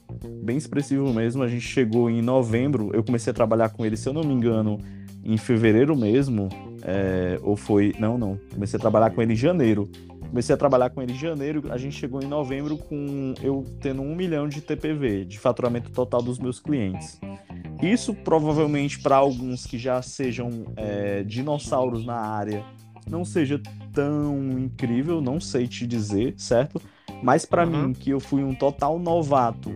[0.43, 1.43] bem expressivo mesmo.
[1.43, 4.33] A gente chegou em novembro, eu comecei a trabalhar com ele, se eu não me
[4.33, 4.79] engano,
[5.23, 6.49] em fevereiro mesmo.
[6.81, 7.93] É, ou foi.
[7.99, 8.39] Não, não.
[8.51, 9.87] Comecei a trabalhar com ele em janeiro.
[10.29, 14.01] Comecei a trabalhar com ele em janeiro, a gente chegou em novembro com eu tendo
[14.01, 17.19] um milhão de TPV, de faturamento total dos meus clientes.
[17.81, 22.63] Isso provavelmente para alguns que já sejam é, dinossauros na área
[23.09, 23.61] não seja
[23.93, 26.81] tão incrível, não sei te dizer, certo?
[27.23, 27.87] Mas para uhum.
[27.87, 29.71] mim, que eu fui um total novato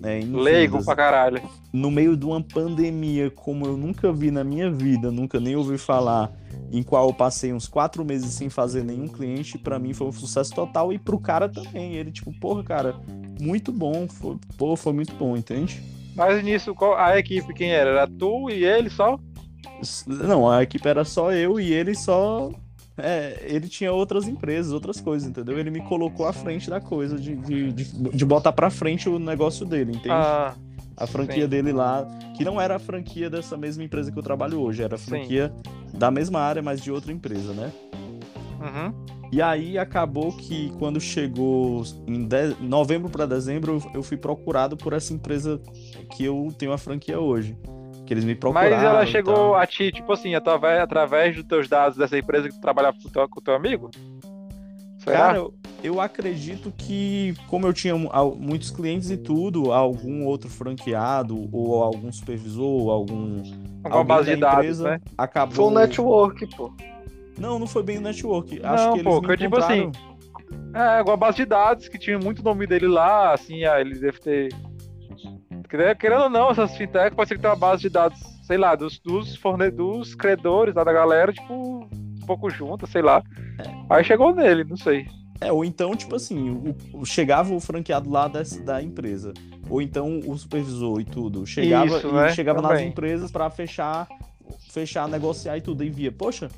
[0.00, 1.42] né, Leigo pra caralho.
[1.72, 5.78] No meio de uma pandemia como eu nunca vi na minha vida, nunca nem ouvi
[5.78, 6.32] falar,
[6.70, 10.12] em qual eu passei uns quatro meses sem fazer nenhum cliente, para mim foi um
[10.12, 11.94] sucesso total e pro cara também.
[11.94, 12.96] Ele, tipo, porra, cara,
[13.40, 15.82] muito bom, foi, pô, foi muito bom, entende?
[16.14, 17.90] Mas nisso, a equipe quem era?
[17.90, 19.18] Era tu e ele só?
[20.06, 22.50] Não, a equipe era só eu e ele só
[22.98, 25.58] é, ele tinha outras empresas, outras coisas, entendeu?
[25.58, 29.18] Ele me colocou à frente da coisa, de, de, de, de botar pra frente o
[29.18, 30.10] negócio dele, entende?
[30.10, 30.54] Ah,
[30.96, 31.48] a franquia sim.
[31.48, 32.06] dele lá,
[32.36, 35.52] que não era a franquia dessa mesma empresa que eu trabalho hoje, era a franquia
[35.92, 35.98] sim.
[35.98, 37.72] da mesma área, mas de outra empresa, né?
[38.60, 38.92] Uhum.
[39.30, 42.56] E aí acabou que quando chegou em de...
[42.60, 45.60] novembro para dezembro, eu fui procurado por essa empresa
[46.16, 47.56] que eu tenho a franquia hoje
[48.08, 48.70] que eles me procuraram.
[48.70, 52.54] Mas ela chegou a ti, tipo assim, através, através dos teus dados dessa empresa que
[52.54, 53.90] tu trabalhava com o teu, com teu amigo?
[54.96, 55.18] Será?
[55.18, 61.50] Cara, eu, eu acredito que, como eu tinha muitos clientes e tudo, algum outro franqueado,
[61.52, 63.42] ou algum supervisor, algum.
[63.84, 64.98] Alguma base de dados, né?
[65.18, 65.54] Acabou...
[65.54, 66.72] Foi um network, pô.
[67.36, 68.58] Não, não foi bem o network.
[68.64, 69.92] Acho não, que eles pô, que eu tipo assim.
[70.72, 74.20] É, uma base de dados que tinha muito nome dele lá, assim, ah, eles devem
[74.20, 74.48] ter
[75.68, 78.74] Querendo ou não, essas fintechs pode ser que tenha uma base de dados, sei lá,
[78.74, 83.22] dos, dos fornecedores, credores lá da galera, tipo, um pouco junto, sei lá.
[83.58, 83.94] É.
[83.94, 85.06] Aí chegou nele, não sei.
[85.40, 89.32] É, ou então, tipo assim, o, o, chegava o franqueado lá dessa, da empresa.
[89.70, 91.46] Ou então o supervisor e tudo.
[91.46, 92.32] Chegava, Isso, né?
[92.32, 94.08] chegava nas empresas para fechar,
[94.70, 95.84] fechar, negociar e tudo.
[95.84, 96.48] E via, poxa,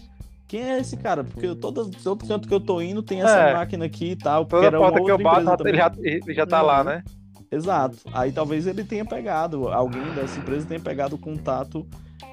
[0.49, 1.25] quem é esse cara?
[1.25, 3.55] Porque todo, todo canto que eu tô indo tem essa é.
[3.55, 4.47] máquina aqui e tal.
[4.47, 6.63] Toda porta que eu bato, ele já, ele já tá é.
[6.63, 7.05] lá, né?
[7.51, 7.99] Exato.
[8.13, 11.87] Aí talvez ele tenha pegado, alguém dessa empresa tenha pegado o contato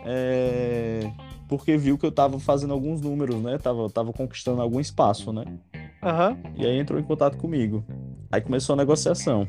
[0.05, 1.11] é,
[1.47, 3.57] porque viu que eu tava fazendo alguns números, né?
[3.57, 5.43] Tava, tava conquistando algum espaço, né?
[6.03, 6.53] Uhum.
[6.55, 7.83] E aí entrou em contato comigo.
[8.31, 9.47] Aí começou a negociação.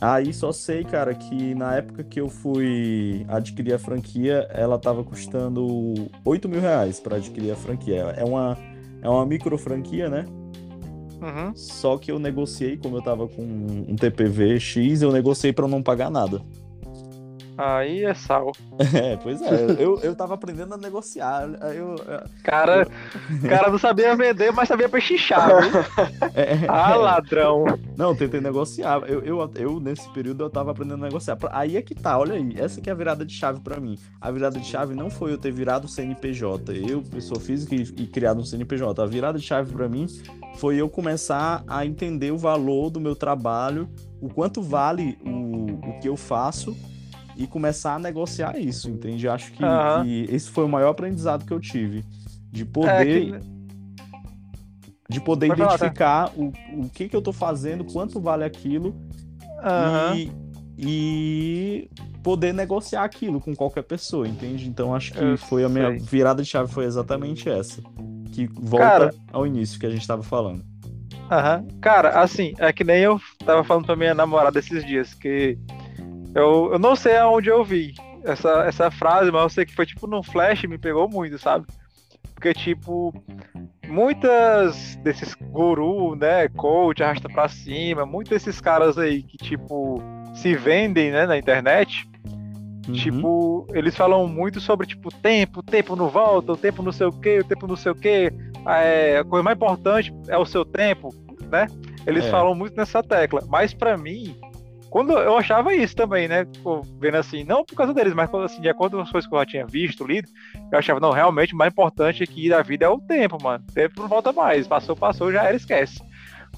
[0.00, 5.04] Aí só sei, cara, que na época que eu fui adquirir a franquia, ela tava
[5.04, 5.94] custando
[6.24, 8.00] 8 mil reais para adquirir a franquia.
[8.16, 8.58] É uma,
[9.00, 10.24] é uma micro franquia, né?
[11.22, 11.54] Uhum.
[11.54, 15.82] Só que eu negociei, como eu tava com um TPV X, eu negociei para não
[15.82, 16.42] pagar nada.
[17.56, 18.52] Aí é sal.
[18.92, 19.76] É, pois é.
[19.78, 21.48] Eu, eu tava aprendendo a negociar.
[21.74, 21.96] Eu,
[22.42, 22.86] cara,
[23.42, 23.48] eu...
[23.48, 25.48] cara não sabia vender, mas sabia pechinchar.
[26.34, 27.64] É, ah, ladrão.
[27.96, 29.02] Não, tentei negociar.
[29.06, 31.38] Eu, eu, eu, nesse período, eu tava aprendendo a negociar.
[31.50, 32.54] Aí é que tá, olha aí.
[32.56, 33.98] Essa que é a virada de chave para mim.
[34.20, 36.72] A virada de chave não foi eu ter virado CNPJ.
[36.88, 39.02] Eu, pessoa física, e, e criado um CNPJ.
[39.02, 40.06] A virada de chave para mim
[40.56, 43.88] foi eu começar a entender o valor do meu trabalho,
[44.20, 46.76] o quanto vale o, o que eu faço
[47.36, 49.28] e começar a negociar isso, entende?
[49.28, 50.04] Acho que, uhum.
[50.04, 52.04] que esse foi o maior aprendizado que eu tive.
[52.50, 52.90] De poder.
[52.90, 53.52] É que...
[55.08, 56.34] De poder Pode identificar falar, tá?
[56.36, 58.94] o, o que, que eu tô fazendo, quanto vale aquilo.
[59.62, 60.16] Uhum.
[60.16, 60.32] E,
[60.78, 61.90] e
[62.22, 64.68] poder negociar aquilo com qualquer pessoa, entende?
[64.68, 65.98] Então acho que eu foi a minha sei.
[65.98, 67.82] virada de chave foi exatamente essa.
[68.32, 69.14] Que volta Cara...
[69.32, 70.64] ao início que a gente tava falando.
[71.30, 71.66] Aham.
[71.80, 75.58] Cara, assim, é que nem eu tava falando pra minha namorada esses dias, que
[76.34, 79.86] eu, eu não sei aonde eu vi essa, essa frase, mas eu sei que foi
[79.86, 81.66] tipo num flash me pegou muito, sabe?
[82.42, 83.14] Porque, tipo,
[83.86, 90.02] muitas desses guru, né, coach, arrasta pra cima, muitos desses caras aí que, tipo,
[90.34, 92.04] se vendem, né, na internet,
[92.88, 92.94] uhum.
[92.94, 97.12] tipo, eles falam muito sobre, tipo, tempo, tempo não volta, o tempo não sei o
[97.12, 98.32] que, o tempo não sei o que,
[98.66, 101.14] é, a coisa mais importante é o seu tempo,
[101.48, 101.68] né?
[102.04, 102.28] Eles é.
[102.28, 104.36] falam muito nessa tecla, mas para mim,
[104.92, 106.44] quando eu achava isso também, né?
[106.44, 109.26] Tipo, vendo assim, não por causa deles, mas quando, assim, de acordo com as coisas
[109.26, 110.28] que eu já tinha visto, lido,
[110.70, 113.64] eu achava, não, realmente o mais importante aqui da vida é o tempo, mano.
[113.66, 114.68] O tempo não volta mais.
[114.68, 115.98] Passou, passou, já era, esquece.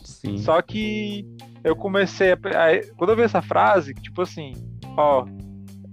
[0.02, 0.36] Sim.
[0.38, 1.24] Só que
[1.62, 2.38] eu comecei a.
[2.96, 4.52] Quando eu vi essa frase, tipo assim,
[4.96, 5.24] ó.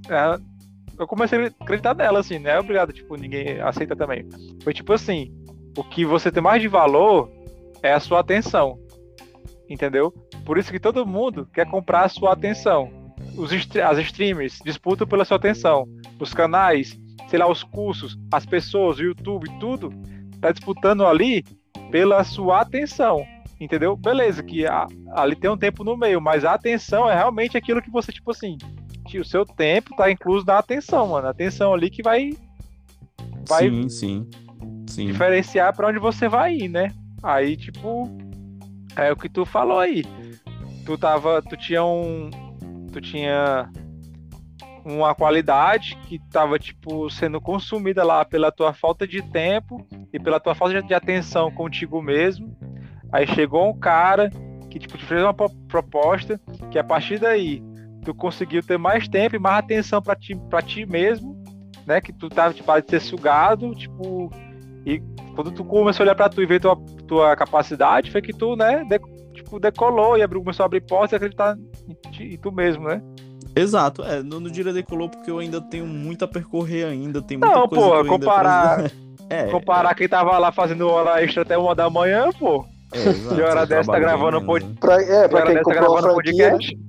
[0.09, 0.39] É,
[0.97, 2.57] eu comecei a acreditar nela, assim, né?
[2.57, 4.27] Obrigado, tipo, ninguém aceita também.
[4.63, 5.31] Foi tipo assim:
[5.77, 7.31] o que você tem mais de valor
[7.83, 8.79] é a sua atenção.
[9.71, 10.11] Entendeu?
[10.45, 12.91] Por isso que todo mundo quer comprar a sua atenção.
[13.37, 15.87] Os, as streamers disputam pela sua atenção.
[16.19, 19.89] Os canais, sei lá, os cursos, as pessoas, o YouTube, tudo
[20.41, 21.45] tá disputando ali
[21.89, 23.25] pela sua atenção.
[23.61, 23.95] Entendeu?
[23.95, 27.81] Beleza, que a, ali tem um tempo no meio, mas a atenção é realmente aquilo
[27.81, 28.57] que você, tipo assim,
[29.17, 31.27] o seu tempo tá incluso na atenção, mano.
[31.27, 32.31] A atenção ali que vai.
[33.47, 34.29] vai sim, sim.
[34.87, 35.05] sim.
[35.05, 36.89] Diferenciar para onde você vai ir, né?
[37.23, 38.09] Aí, tipo,
[38.95, 40.03] é o que tu falou aí.
[40.85, 41.41] Tu tava.
[41.41, 42.29] Tu tinha um.
[42.91, 43.69] Tu tinha
[44.83, 50.39] uma qualidade que tava, tipo, sendo consumida lá pela tua falta de tempo e pela
[50.39, 52.55] tua falta de atenção contigo mesmo.
[53.11, 54.29] Aí chegou um cara
[54.69, 56.39] que, tipo, te fez uma proposta
[56.71, 57.61] que a partir daí
[58.03, 61.41] tu conseguiu ter mais tempo e mais atenção para ti, pra ti mesmo,
[61.85, 62.01] né?
[62.01, 64.31] Que tu tava, tipo, de ser sugado, tipo,
[64.85, 64.99] e
[65.35, 66.75] quando tu começou a olhar para tu e ver tua,
[67.11, 68.97] tua capacidade, foi que tu, né, de,
[69.33, 71.57] tipo, decolou e abriu, começou a abrir portas e acreditar
[71.89, 73.01] em, em tu mesmo, né?
[73.53, 77.37] Exato, é, não, não diria decolou porque eu ainda tenho muito a percorrer ainda, tem
[77.37, 78.91] muita não, coisa pô, que comparar, ainda...
[79.29, 79.93] é, comparar é.
[79.93, 82.65] quem tava lá fazendo hora extra até uma da manhã, pô.
[82.93, 84.79] É, exato, de hora dessa tá gravando um podcast.
[84.79, 86.79] Pra, é, pra quem tá a franquia, podcast.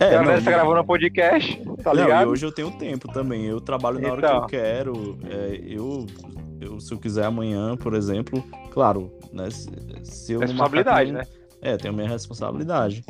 [0.00, 2.28] É, de hora não, dessa tá gravando um podcast, tá não, ligado?
[2.28, 3.44] e hoje eu tenho tempo também.
[3.44, 4.46] Eu trabalho na hora Então.
[4.46, 5.18] que eu quero.
[5.30, 6.06] é, eu,
[6.62, 9.50] eu, se eu quiser amanhã, por exemplo, claro, né?
[9.50, 11.22] Se, eu marcar Responsabilidade, né?
[11.60, 13.02] É, tenho minha responsabilidade.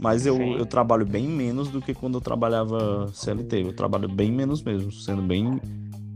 [0.00, 0.56] Mas eu, Sim.
[0.56, 3.62] eu trabalho bem menos do que quando eu trabalhava CLT.
[3.62, 5.60] Eu trabalho bem menos mesmo, sendo bem.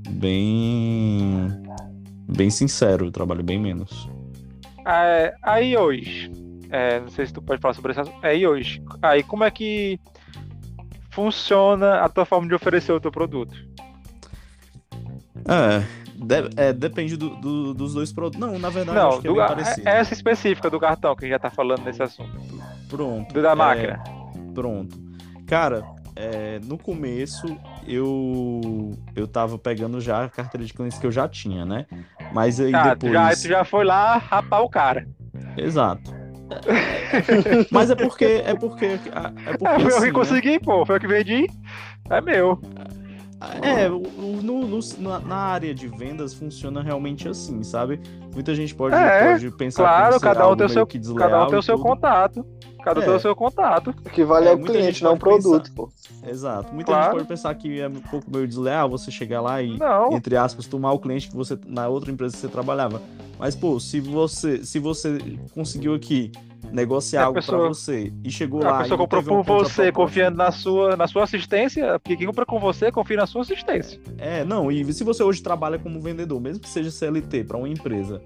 [0.08, 1.48] Bem.
[2.28, 4.08] Bem sincero, eu trabalho bem menos.
[4.86, 6.30] É, aí hoje,
[6.70, 8.00] é, não sei se tu pode falar sobre isso.
[8.22, 9.98] Aí hoje, aí como é que
[11.10, 13.54] funciona a tua forma de oferecer o teu produto?
[15.44, 15.84] É,
[16.20, 18.40] de- é, depende do- do- dos dois produtos.
[18.40, 19.88] Não, na verdade, eu Não, acho que é do- é- parecido.
[19.88, 22.30] essa específica do cartão, que a gente já tá falando nesse assunto.
[22.88, 23.32] Pronto.
[23.32, 24.02] Do da é, máquina.
[24.54, 24.96] Pronto.
[25.46, 25.84] Cara,
[26.16, 27.46] é, no começo
[27.86, 31.86] eu eu tava pegando já a carteira de clientes que eu já tinha, né?
[32.32, 33.12] Mas aí Ah, depois.
[33.12, 35.08] já, tu já foi lá rapar o cara.
[35.56, 36.12] Exato.
[37.70, 38.98] Mas é porque é porque é
[39.56, 40.12] porque É, foi eu assim, que né?
[40.12, 40.84] consegui, pô.
[40.84, 41.46] Foi eu que vendi.
[42.08, 42.60] É meu.
[43.62, 47.98] É, no- no- na, área de vendas funciona realmente assim, sabe?
[48.34, 51.58] Muita gente pode, É, pode pensar Claro, cada um tem seu, que cada um tem
[51.58, 52.44] o seu contato.
[52.84, 53.06] Cada um É.
[53.06, 53.90] tem o seu contato.
[53.90, 55.90] o que vale É, é, o cliente, não o produto, pô.
[56.26, 56.72] Exato.
[56.74, 57.04] Muita Claro.
[57.04, 60.12] gente pode pensar que é um pouco meio desleal você chegar lá e Não.
[60.12, 63.00] entre aspas, tomar o cliente que você na outra empresa que você trabalhava.
[63.38, 65.18] Mas pô, se você se você
[65.54, 66.30] conseguiu aqui
[66.72, 69.26] negociar A algo pessoa- pra você e chegou A lá pessoa e não comprou por
[69.36, 73.26] você, contraproposta- confiando na sua, na sua assistência, porque quem compra com você, confia na
[73.26, 74.00] sua assistência.
[74.18, 77.68] É, não, e se você hoje trabalha como vendedor, mesmo que seja CLT para uma
[77.68, 78.20] empresa,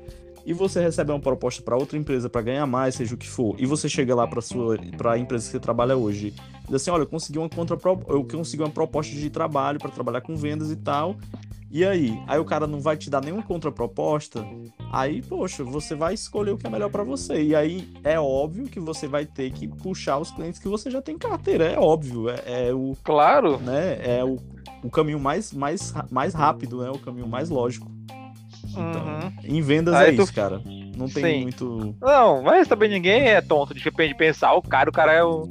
[0.46, 3.54] e você recebe uma proposta para outra empresa para ganhar mais, seja o que for,
[3.58, 6.74] e você chega lá para sua para a empresa que você trabalha hoje, e diz
[6.74, 10.36] assim, olha, eu consegui uma contra eu consegui uma proposta de trabalho para trabalhar com
[10.36, 11.16] vendas e tal.
[11.76, 14.46] E aí, aí o cara não vai te dar nenhuma contraproposta,
[14.92, 17.42] aí, poxa, você vai escolher o que é melhor para você.
[17.42, 21.02] E aí é óbvio que você vai ter que puxar os clientes que você já
[21.02, 23.58] tem em carteira, é óbvio, é, é o Claro.
[23.58, 24.38] né, é o,
[24.84, 26.90] o caminho mais, mais, mais rápido, né?
[26.90, 27.90] O caminho mais lógico.
[28.70, 29.32] Então, Uhum.
[29.42, 30.62] em vendas Aí é tu- isso, cara.
[30.96, 31.42] Não tem Sim.
[31.42, 31.96] muito.
[32.00, 35.48] Não, mas também ninguém é tonto de repente pensar, o cara, o cara é o.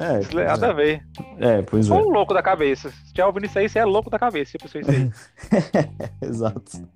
[0.00, 1.02] É, Isso Nada a ver.
[1.38, 2.02] é, pois Só é.
[2.02, 2.90] um louco da cabeça.
[2.90, 5.10] Se tiver ouvindo isso aí, você é louco da cabeça, você isso aí.
[6.22, 6.86] Exato.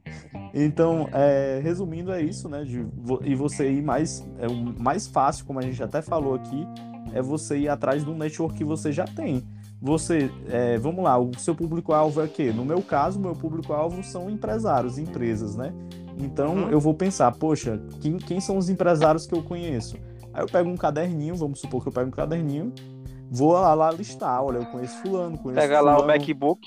[0.55, 2.65] Então, é, resumindo, é isso, né?
[2.65, 2.87] de
[3.25, 4.25] e você ir mais.
[4.38, 6.67] É, o mais fácil, como a gente até falou aqui,
[7.15, 9.43] é você ir atrás do network que você já tem.
[9.81, 12.53] Você, é, vamos lá, o seu público-alvo é o quê?
[12.53, 15.73] No meu caso, meu público-alvo são empresários, empresas, né?
[16.19, 16.71] Então Uhum.
[16.71, 19.97] eu vou pensar, poxa, quem, quem são os empresários que eu conheço?
[20.33, 22.73] Aí eu pego um caderninho, vamos supor que eu pego um caderninho,
[23.31, 26.61] vou lá, lá listar, olha, eu conheço fulano, conheço Pega lá o fulano, MacBook.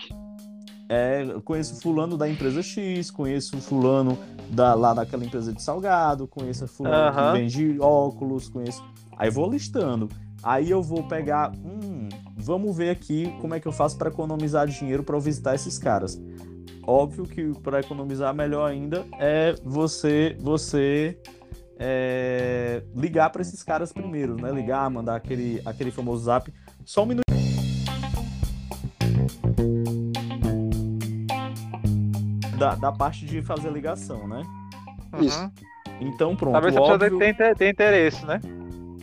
[0.90, 4.18] é, eu conheço fulano da empresa X, conheço fulano
[4.50, 8.84] da, lá daquela empresa de salgado, conheço fulano que vende óculos, conheço.
[9.18, 10.10] Aí vou listando.
[10.44, 14.68] Aí eu vou pegar, hum, vamos ver aqui como é que eu faço para economizar
[14.68, 16.22] dinheiro para visitar esses caras.
[16.86, 21.18] Óbvio que para economizar melhor ainda é você você
[21.78, 24.52] é, ligar para esses caras primeiro, né?
[24.52, 26.52] Ligar, mandar aquele, aquele famoso zap.
[26.86, 27.26] Só um minuto.
[32.58, 34.42] Da, da parte de fazer ligação, né?
[35.22, 35.40] Isso.
[35.40, 35.52] Uhum.
[36.00, 36.54] Então, pronto.
[36.54, 37.56] Talvez a o pessoa óbvio...
[37.56, 38.40] tenha, interesse, né?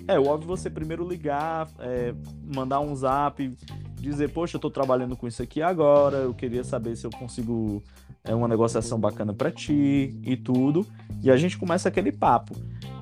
[0.08, 2.14] É, o óbvio você primeiro ligar, é,
[2.54, 3.56] mandar um zap,
[3.94, 7.82] dizer, poxa, eu tô trabalhando com isso aqui agora, eu queria saber se eu consigo
[8.24, 10.86] é, uma negociação bacana para ti e tudo.
[11.22, 12.54] E a gente começa aquele papo.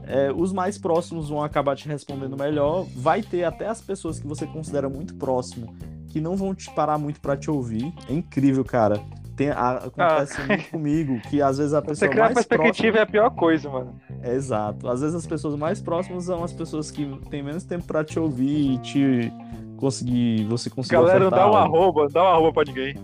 [0.07, 2.85] É, os mais próximos vão acabar te respondendo melhor.
[2.97, 5.75] Vai ter até as pessoas que você considera muito próximo
[6.09, 7.93] que não vão te parar muito para te ouvir.
[8.09, 9.01] É incrível, cara.
[9.37, 10.47] Tem, a, acontece Ah.
[10.49, 12.99] muito comigo que às vezes a Você pessoa criar mais perspectiva próxima...
[12.99, 13.95] é a pior coisa, mano.
[14.21, 14.89] É, exato.
[14.89, 18.19] Às vezes as pessoas mais próximas são as pessoas que têm menos tempo pra te
[18.19, 19.33] ouvir e te
[19.77, 20.45] conseguir.
[20.45, 20.97] Você conseguir.
[21.01, 22.95] Galera, não dá um arroba, não dá um arroba pra ninguém.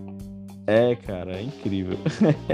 [0.67, 1.97] É, cara, é incrível.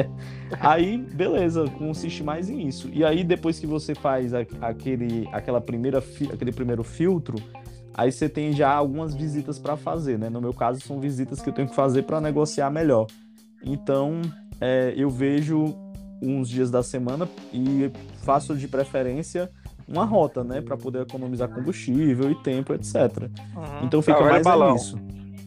[0.60, 2.90] aí, beleza, consiste mais em isso.
[2.94, 7.36] E aí, depois que você faz aquele, aquela primeira, fi- aquele primeiro filtro,
[7.94, 10.30] aí você tem já algumas visitas pra fazer, né?
[10.30, 13.08] No meu caso, são visitas que eu tenho que fazer pra negociar melhor.
[13.64, 14.22] Então,
[14.62, 15.76] é, eu vejo
[16.22, 17.92] uns dias da semana e
[18.24, 19.50] faço de preferência
[19.88, 22.96] uma rota, né, Pra poder economizar combustível e tempo, etc.
[23.56, 23.86] Uhum.
[23.86, 24.74] Então fica Tá, mais é balão.
[24.74, 24.98] nisso.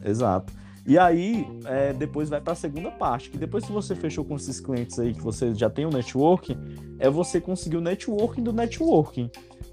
[0.04, 0.52] Exato.
[0.86, 4.36] E aí, é, depois vai para a segunda parte, que depois que você fechou com
[4.36, 6.56] esses clientes aí, que você já tem o networking,
[7.00, 9.28] é você conseguir o networking do networking.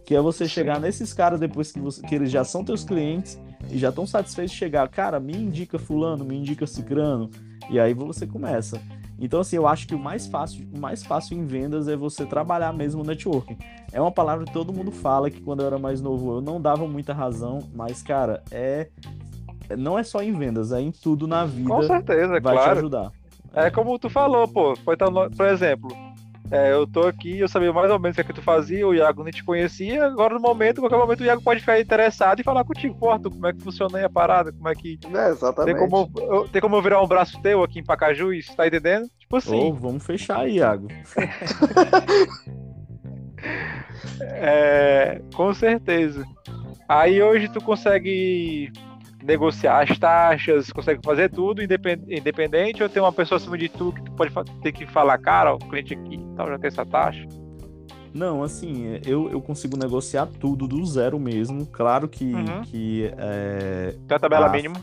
[0.06, 3.40] Que é você chegar nesses caras depois que, você- que eles já são teus clientes
[3.72, 7.30] e já estão satisfeitos de chegar, cara, me indica fulano, me indica cicrano,
[7.70, 8.82] e aí você começa.
[9.20, 12.26] Então, assim, eu acho que o mais fácil, o mais fácil em vendas é você
[12.26, 13.58] trabalhar mesmo o networking.
[13.92, 16.60] É uma palavra que todo mundo fala que quando eu era mais novo eu não
[16.60, 18.90] dava muita razão, mas, cara, é.
[19.78, 21.70] Não é só em vendas, é em tudo na vida.
[21.70, 22.80] Com certeza, vai te claro.
[22.80, 23.12] ajudar.
[23.54, 24.76] É como tu falou, pô.
[24.78, 25.96] Foi tão Por exemplo,
[26.52, 28.88] é, eu tô aqui, eu sabia mais ou menos o que, é que tu fazia,
[28.88, 32.40] o Iago nem te conhecia, agora no momento, qualquer momento o Iago pode ficar interessado
[32.40, 35.00] e falar contigo, pô, Arthur, como é que funciona aí a parada, como é que.
[35.04, 35.80] É, Tem exatamente.
[35.80, 39.10] como, eu, tem como eu virar um braço teu aqui em Pacajus, tá entendendo?
[39.18, 40.88] Tipo assim, Ou vamos fechar aí, Iago.
[44.22, 46.24] é, com certeza.
[46.88, 48.72] Aí hoje tu consegue
[49.24, 53.92] negociar as taxas, consegue fazer tudo independ- independente ou tem uma pessoa acima de tu
[53.92, 54.32] que tu pode
[54.62, 57.26] ter que falar, cara, o cliente aqui tal, já tem essa taxa.
[58.14, 61.66] Não, assim, eu, eu consigo negociar tudo do zero mesmo.
[61.66, 62.62] Claro que, Uhum.
[62.62, 64.76] que é, Tem a tabela Ah, mínima.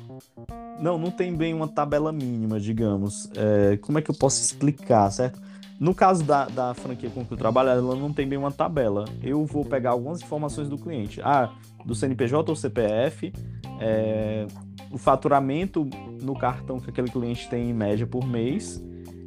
[0.80, 3.30] Não, não tem bem uma tabela mínima, digamos.
[3.36, 5.40] É, como é que eu posso explicar, certo?
[5.80, 9.06] No caso da, da franquia com que eu trabalho, ela não tem bem uma tabela.
[9.22, 11.22] Eu vou pegar algumas informações do cliente.
[11.24, 11.50] Ah,
[11.86, 13.32] do CNPJ ou CPF,
[13.80, 14.46] é,
[14.90, 15.88] o faturamento
[16.20, 18.78] no cartão que aquele cliente tem em média por mês.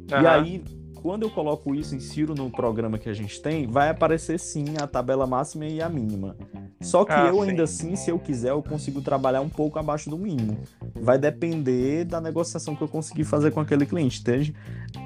[0.08, 0.28] E Aham.
[0.30, 0.64] aí,
[1.02, 4.86] quando eu coloco isso, insiro no programa que a gente tem, vai aparecer sim a
[4.86, 6.36] tabela máxima e a mínima.
[6.80, 7.50] Só que Ah, eu sim.
[7.50, 10.56] ainda assim, se eu quiser, eu consigo trabalhar um pouco abaixo do mínimo.
[10.96, 14.54] Vai depender da negociação que eu conseguir fazer com aquele cliente, entende?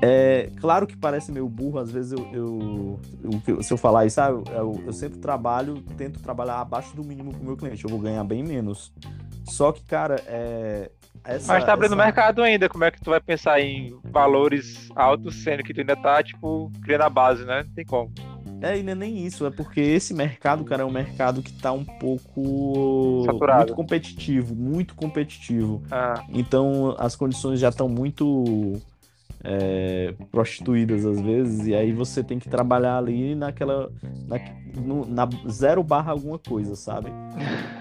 [0.03, 4.29] É, claro que parece meio burro, às vezes eu, eu- se eu falar isso, ah,
[4.29, 7.91] eu, eu- eu sempre trabalho, tento trabalhar abaixo do mínimo com o meu cliente, eu
[7.91, 8.93] vou ganhar bem menos.
[9.45, 10.91] Só que, cara, é.
[11.25, 14.89] Essa, Mas tá abrindo essa- mercado ainda, como é que tu vai pensar em valores
[14.95, 17.65] altos, sendo que tu ainda tá, tipo, criando a base, né?
[17.67, 18.11] Não tem como.
[18.61, 21.53] É, e não é nem isso, é porque esse mercado, cara, é um mercado que
[21.53, 23.59] tá um pouco Saturado.
[23.67, 25.83] muito competitivo, muito competitivo.
[25.91, 28.81] Ah, Então as condições já estão muito
[29.45, 33.91] é, prostituídas às vezes, e aí você tem que trabalhar ali naquela.
[34.29, 34.37] Na,
[34.83, 37.11] no- na zero barra alguma coisa, sabe?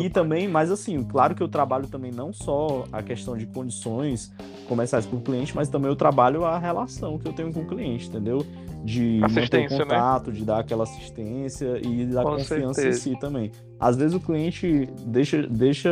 [0.00, 4.32] E também, mas assim, claro que eu trabalho também não só a questão de condições
[4.68, 7.66] comerciais com o cliente, mas também eu trabalho a relação que eu tenho com o
[7.66, 8.44] cliente, entendeu?
[8.84, 9.78] De manter o né?
[9.78, 13.08] contato, de dar aquela assistência e da Com confiança certeza.
[13.08, 13.50] em si também.
[13.80, 15.90] Às vezes o cliente deixa, deixa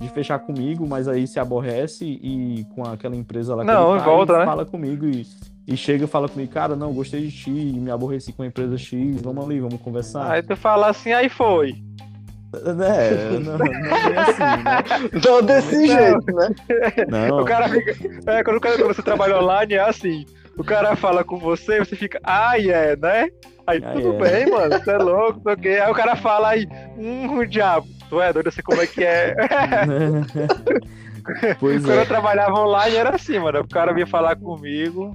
[0.00, 4.00] de fechar comigo, mas aí se aborrece e com aquela empresa lá que Não, ele
[4.00, 4.44] tá, volta, e né?
[4.44, 5.24] fala comigo e,
[5.66, 8.76] e chega e fala comigo, cara, não, gostei de ti, me aborreci com a empresa
[8.76, 10.28] X, vamos ali, vamos conversar.
[10.32, 11.72] Aí tu fala assim, aí foi.
[12.54, 15.20] É, não, não é assim, né?
[15.24, 16.48] Não desse jeito, né?
[17.08, 17.90] Não, O cara fica.
[18.30, 20.24] É, quando, o cara- quando você trabalha online, é assim.
[20.58, 23.28] O cara fala com você, você fica, ah, é, né?
[23.66, 24.18] Aí, Ah, tudo é.
[24.30, 25.80] bem, mano, você é louco, não sei o quê.
[25.82, 29.04] Aí o cara fala aí, hum, diabo, tu é doido, eu sei como é que
[29.04, 29.34] é.
[31.58, 32.06] pois Quando eu é.
[32.06, 33.60] trabalhava online era assim, mano.
[33.60, 35.12] O cara vinha falar comigo,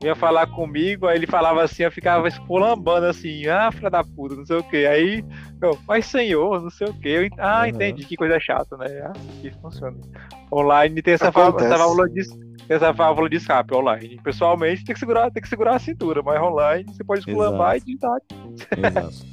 [0.00, 4.36] vinha falar comigo, aí ele falava assim, eu ficava esculambando assim, ah, filha da puta,
[4.36, 4.86] não sei o quê.
[4.88, 5.24] Aí,
[5.60, 7.66] eu, mas senhor, não sei o ent- ah, Uhum.
[7.66, 8.86] entendi, que coisa chata, né?
[9.04, 9.96] Ah, que funciona.
[10.52, 11.74] Online tem essa, válvula, Acontece.
[11.74, 14.20] essa válvula de essa válvula de escape online.
[14.22, 17.80] Pessoalmente tem que segurar, tem que segurar a cintura, mas online você pode esculambar e
[17.80, 18.18] digitar.
[18.76, 19.26] Exato.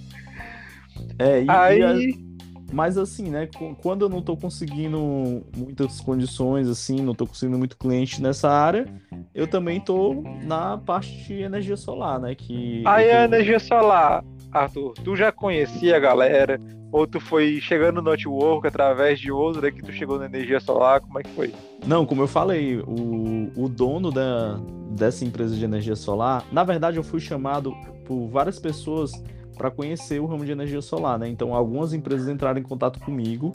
[1.20, 1.80] É, e, Aí.
[1.80, 2.26] e a-
[2.74, 3.48] Mas assim, né?
[3.82, 8.88] Quando eu não tô conseguindo muitas condições, assim, não tô conseguindo muito cliente nessa área,
[9.36, 12.34] eu também tô na parte de energia solar, né?
[12.34, 16.60] Que Aí a energia solar, Arthur, tu já conhecia a galera?
[16.90, 21.02] Ou tu foi chegando no network através de outra que tu chegou na energia solar?
[21.02, 21.54] Como é que foi?
[21.86, 24.58] Não, como eu falei, o, o dono da,
[24.92, 27.76] dessa empresa de energia solar, na verdade eu fui chamado
[28.06, 29.12] por várias pessoas
[29.58, 31.28] para conhecer o ramo de energia solar, né?
[31.28, 33.52] Então algumas empresas entraram em contato comigo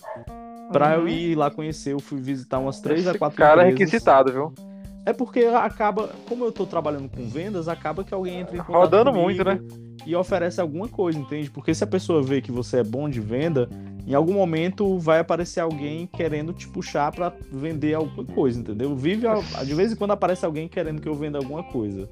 [0.71, 1.03] para uhum.
[1.03, 1.95] eu ir lá conhecer.
[1.95, 3.81] Eu fui visitar umas três a quatro cara empresas.
[3.81, 4.70] é requisitado, viu?
[5.07, 8.83] É porque acaba, como eu tô trabalhando com vendas, acaba que alguém entra em contato
[8.83, 9.59] Rodando muito, né?
[10.07, 11.51] E oferece alguma coisa, entende?
[11.51, 13.69] Porque se a pessoa vê que você é bom de venda,
[14.07, 18.95] em algum momento vai aparecer alguém querendo te puxar para vender alguma coisa, entendeu?
[18.95, 19.27] Vive
[19.65, 22.09] de vez em quando aparece alguém querendo que eu venda alguma coisa.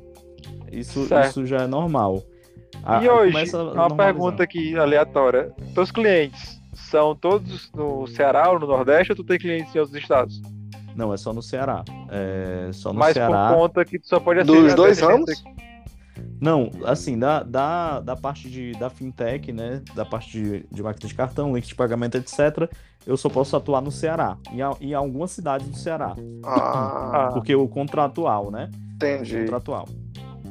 [0.70, 2.22] Isso, isso já é normal.
[3.02, 5.52] e hoje, uma pergunta aqui aleatória.
[5.74, 9.96] Teus clientes são todos no Ceará ou no Nordeste ou tu tem clientes em outros
[10.00, 10.40] estados?
[10.98, 11.84] Não, é só no Ceará.
[12.10, 13.50] É só no Mas Ceará.
[13.50, 15.30] por conta que tu só pode Dos dois ramos?
[16.40, 19.80] Não, assim, da, da, da parte de, da fintech, né?
[19.94, 22.68] Da parte de, de máquina de cartão, link de pagamento, etc.,
[23.06, 24.36] eu só posso atuar no Ceará.
[24.50, 26.16] Em, em algumas cidades do Ceará.
[26.44, 27.30] Ah.
[27.34, 28.68] Porque o contratual, né?
[28.96, 29.36] Entendi.
[29.36, 29.88] O contratual.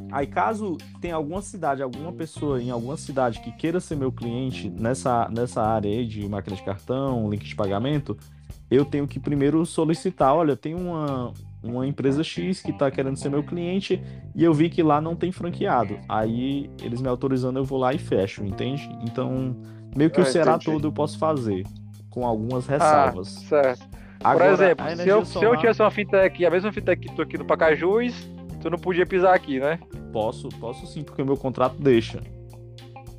[0.09, 4.69] Aí, caso tenha alguma cidade, alguma pessoa em alguma cidade que queira ser meu cliente
[4.69, 8.17] nessa, nessa área aí de máquina de cartão, link de pagamento,
[8.69, 13.29] eu tenho que primeiro solicitar, olha, tem uma, uma empresa X que está querendo ser
[13.29, 14.01] meu cliente
[14.35, 15.97] e eu vi que lá não tem franqueado.
[16.07, 18.89] Aí eles me autorizando, eu vou lá e fecho, entende?
[19.03, 19.55] Então,
[19.95, 20.65] meio que ah, o Ceará entendi.
[20.65, 21.65] todo eu posso fazer,
[22.09, 23.37] com algumas ressalvas.
[23.37, 23.87] Ah, certo.
[24.23, 25.47] Agora, Por exemplo, se eu, solar...
[25.47, 28.27] se eu tivesse uma fintech, a mesma fintech que tu aqui no Pacajus,
[28.61, 29.79] tu não podia pisar aqui, né?
[30.11, 32.21] Posso, posso sim, porque o meu contrato deixa.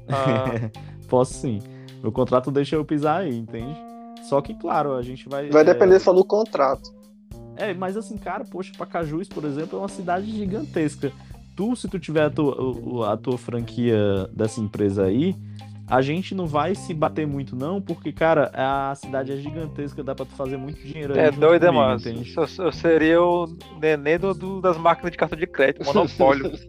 [0.08, 0.70] Ah.
[1.08, 1.60] posso sim.
[2.02, 3.87] Meu contrato deixa eu pisar aí, entende?
[4.28, 5.48] Só que, claro, a gente vai.
[5.48, 5.98] Vai depender é...
[5.98, 6.94] só do contrato.
[7.56, 11.10] É, mas assim, cara, poxa, Pacajus, por exemplo, é uma cidade gigantesca.
[11.56, 15.34] Tu, se tu tiver a tua, a tua franquia dessa empresa aí,
[15.88, 20.14] a gente não vai se bater muito, não, porque, cara, a cidade é gigantesca, dá
[20.14, 22.00] pra tu fazer muito dinheiro É doido, comigo, mano.
[22.06, 23.48] Eu, eu, seria o
[23.80, 26.52] neném do, do, das máquinas de cartão de crédito, monopólio.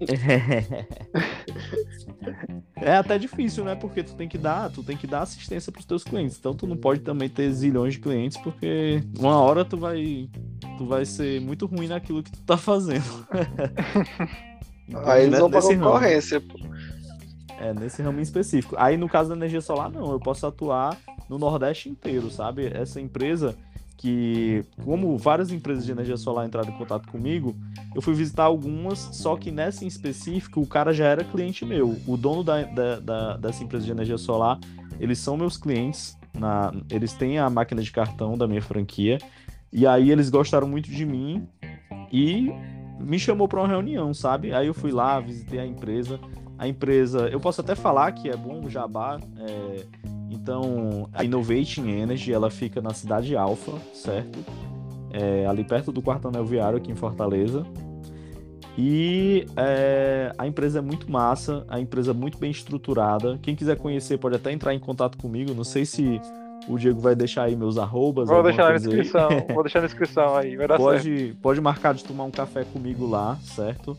[2.82, 3.76] é até difícil, né?
[3.76, 6.38] Porque tu tem que dar, tu tem que dar assistência pros teus clientes.
[6.38, 10.30] Então tu não pode também ter zilhões de clientes, porque uma hora tu vai.
[10.78, 13.28] Tu vai ser muito ruim naquilo que tu tá fazendo.
[14.88, 16.58] então, Aí eles vão pra concorrência, pô.
[17.60, 18.76] É, nesse ramo específico.
[18.78, 22.68] Aí no caso da energia solar, não, eu posso atuar no Nordeste inteiro, sabe?
[22.74, 23.56] Essa empresa
[24.00, 27.54] que, como várias empresas de energia solar entraram em contato comigo,
[27.94, 32.00] eu fui visitar algumas, só que nessa em específico o cara já era cliente meu.
[32.08, 34.58] O dono da, da, da dessa empresa de energia solar,
[35.02, 39.18] eles são meus clientes, na, eles têm a máquina de cartão da minha franquia,
[39.72, 41.46] e aí eles gostaram muito de mim
[42.10, 42.50] e
[43.02, 44.54] me chamou para uma reunião, sabe?
[44.54, 46.22] Aí eu fui lá, visitei a empresa,
[46.58, 49.20] a empresa, eu posso até falar que é bom o Jabá.
[49.40, 49.86] É,
[50.30, 54.40] então, a Innovating Energy, ela fica na cidade Alfa, certo?
[55.12, 57.66] É, ali perto do quarto anel viário aqui em Fortaleza.
[58.78, 63.38] E é, a empresa é muito massa, a empresa é muito bem estruturada.
[63.42, 65.54] Quem quiser conhecer pode até entrar em contato comigo.
[65.54, 66.22] Não sei se
[66.68, 68.30] o Diego vai deixar aí meus arrobas.
[68.30, 71.38] Vou deixar na descrição, vou deixar na descrição aí, vai dar pode, certo.
[71.42, 73.98] Pode marcar de tomar um café comigo lá, certo?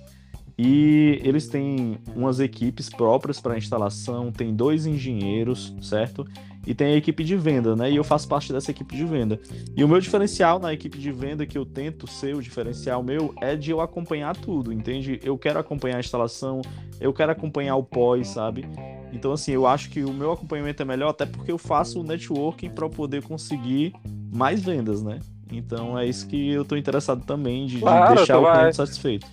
[0.63, 6.27] E eles têm umas equipes próprias para instalação, tem dois engenheiros, certo?
[6.67, 7.91] E tem a equipe de venda, né?
[7.91, 9.41] E eu faço parte dessa equipe de venda.
[9.75, 13.35] E o meu diferencial na equipe de venda, que eu tento ser o diferencial meu,
[13.41, 15.19] é de eu acompanhar tudo, entende?
[15.25, 16.61] Eu quero acompanhar a instalação,
[17.01, 18.67] eu quero acompanhar o pós, sabe?
[19.15, 22.05] Então, assim, eu acho que o meu acompanhamento é melhor, até porque eu faço o
[22.05, 23.95] networking para poder conseguir
[24.31, 25.21] mais vendas, né?
[25.51, 29.27] Então é isso que eu tô interessado também, de, claro, de deixar o cliente satisfeito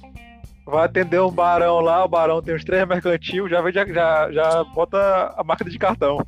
[0.68, 4.63] vai atender um barão lá, o barão tem os três mercantil, já, já, já, já
[4.65, 6.20] bota a máquina de cartão.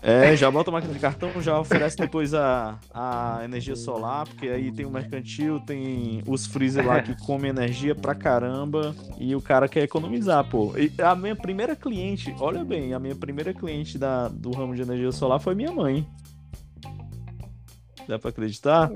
[0.00, 4.48] É, já bota a máquina de cartão, já oferece depois a, a energia solar, porque
[4.48, 9.40] aí tem o mercantil, tem os freezer lá que comem energia pra caramba e o
[9.40, 10.74] cara quer economizar, pô.
[10.76, 14.82] E a minha primeira cliente, olha bem, a minha primeira cliente da, do ramo de
[14.82, 16.06] energia solar foi minha mãe.
[18.08, 18.90] Dá pra acreditar?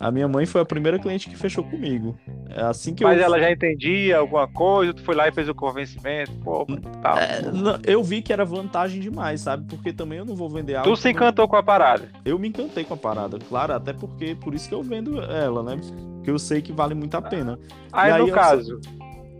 [0.00, 2.18] A minha mãe foi a primeira cliente que fechou comigo.
[2.54, 3.24] É assim que Mas eu...
[3.24, 6.66] ela já entendia alguma coisa, tu foi lá e fez o convencimento, pô,
[7.00, 7.16] tal.
[7.18, 7.40] É,
[7.84, 9.64] eu vi que era vantagem demais, sabe?
[9.68, 10.90] Porque também eu não vou vender algo.
[10.90, 12.08] Tu se encantou com a parada?
[12.24, 15.62] Eu me encantei com a parada, claro, até porque por isso que eu vendo ela,
[15.62, 15.80] né?
[16.16, 17.58] Porque eu sei que vale muito a pena.
[17.92, 18.80] Aí, aí no caso,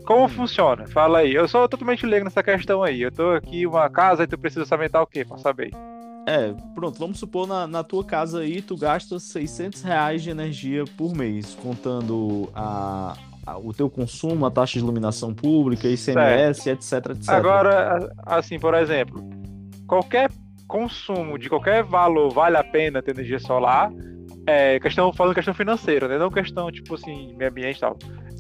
[0.04, 0.86] como funciona?
[0.86, 1.34] Fala aí.
[1.34, 3.02] Eu sou totalmente leigo nessa questão aí.
[3.02, 5.70] Eu tô aqui uma casa e tu precisa saber o quê pra saber?
[6.26, 10.84] É, pronto, vamos supor na, na tua casa aí, tu gasta 600 reais de energia
[10.96, 13.14] por mês, contando a,
[13.44, 17.28] a o teu consumo, a taxa de iluminação pública, ICMS, etc, etc.
[17.28, 19.22] Agora, assim, por exemplo,
[19.86, 20.30] qualquer
[20.68, 23.90] consumo de qualquer valor vale a pena ter energia solar,
[24.46, 26.18] é, questão, falando questão financeira, né?
[26.18, 27.98] Não questão, tipo assim, meio ambiente e tal.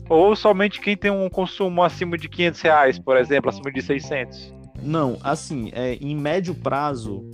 [0.08, 4.54] Ou somente quem tem um consumo acima de 500 reais, por exemplo, acima de 600?
[4.82, 7.24] Não, assim, é, em médio prazo,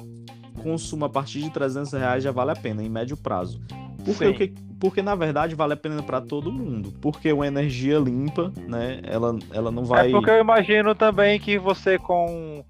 [0.58, 3.60] consumo a partir de 300 reais já vale a pena, em médio prazo.
[4.04, 6.92] Porque, porque na verdade vale a pena para todo mundo.
[7.00, 9.00] Porque uma energia limpa, né?
[9.04, 10.08] Ela, ela não vai.
[10.08, 12.64] É porque eu imagino também que você com,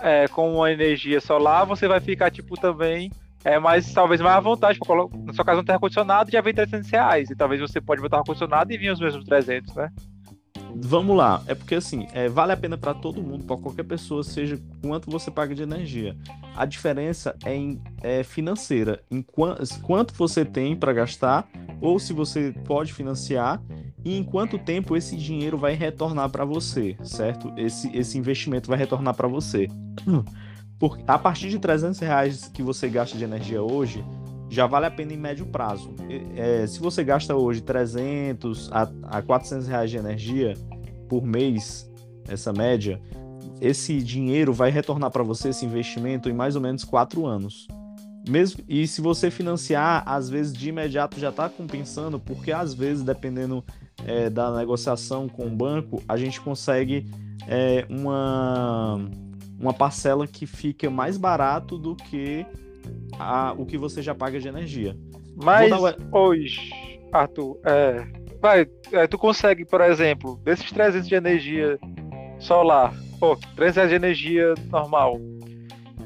[0.00, 3.10] é, com uma energia solar, você vai ficar, tipo, também.
[3.44, 4.78] É mais, talvez mais à vontade.
[5.24, 7.30] Na sua casa não tem ar-condicionado, já vem 300 reais.
[7.30, 9.90] E talvez você pode botar ar-condicionado e vir os mesmos 300, né?
[10.78, 14.22] Vamos lá, é porque assim, é, vale a pena para todo mundo, para qualquer pessoa,
[14.22, 16.16] seja quanto você paga de energia.
[16.54, 21.48] A diferença é, em, é financeira, em quanto, quanto você tem para gastar,
[21.80, 23.60] ou se você pode financiar,
[24.04, 27.52] e em quanto tempo esse dinheiro vai retornar para você, certo?
[27.56, 29.68] Esse, esse investimento vai retornar para você.
[30.78, 34.04] Porque a partir de 300 reais que você gasta de energia hoje,
[34.48, 35.94] já vale a pena em médio prazo.
[36.36, 40.54] É, se você gasta hoje 300 a, a 400 reais de energia
[41.08, 41.90] por mês,
[42.28, 43.00] essa média,
[43.60, 47.66] esse dinheiro vai retornar para você esse investimento em mais ou menos quatro anos.
[48.28, 53.04] Mesmo, e se você financiar, às vezes de imediato já está compensando, porque às vezes,
[53.04, 53.64] dependendo
[54.04, 57.06] é, da negociação com o banco, a gente consegue
[57.46, 58.98] é, uma,
[59.60, 62.44] uma parcela que fica mais barato do que
[63.18, 64.96] a, o que você já paga de energia.
[65.36, 65.70] Mas
[66.12, 66.70] hoje,
[67.12, 68.06] Arthur, é,
[68.40, 71.78] vai, é, tu consegue, por exemplo, desses 300 de energia
[72.38, 75.18] solar, pô, 300 de energia normal,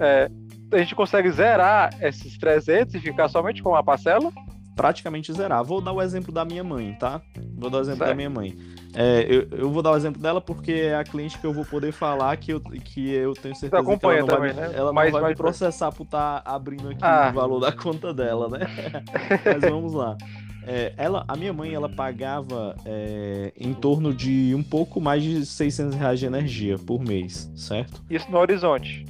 [0.00, 0.28] é,
[0.72, 4.32] a gente consegue zerar esses 300 e ficar somente com uma parcela?
[4.80, 5.62] Praticamente zerar.
[5.62, 7.20] Vou dar o exemplo da minha mãe, tá?
[7.56, 8.10] Vou dar o exemplo certo.
[8.10, 8.56] da minha mãe.
[8.94, 11.64] É, eu, eu, vou dar o exemplo dela porque é a cliente que eu vou
[11.64, 14.72] poder falar que eu, que eu tenho certeza que ela não também, vai, né?
[14.74, 17.28] ela não vai me processar por estar tá abrindo aqui ah.
[17.30, 18.60] o valor da conta dela, né?
[19.44, 20.16] Mas vamos lá.
[20.66, 25.46] É, ela, a minha mãe ela pagava é, em torno de um pouco mais de
[25.46, 28.02] 600 reais de energia por mês, certo?
[28.10, 29.04] Isso no horizonte.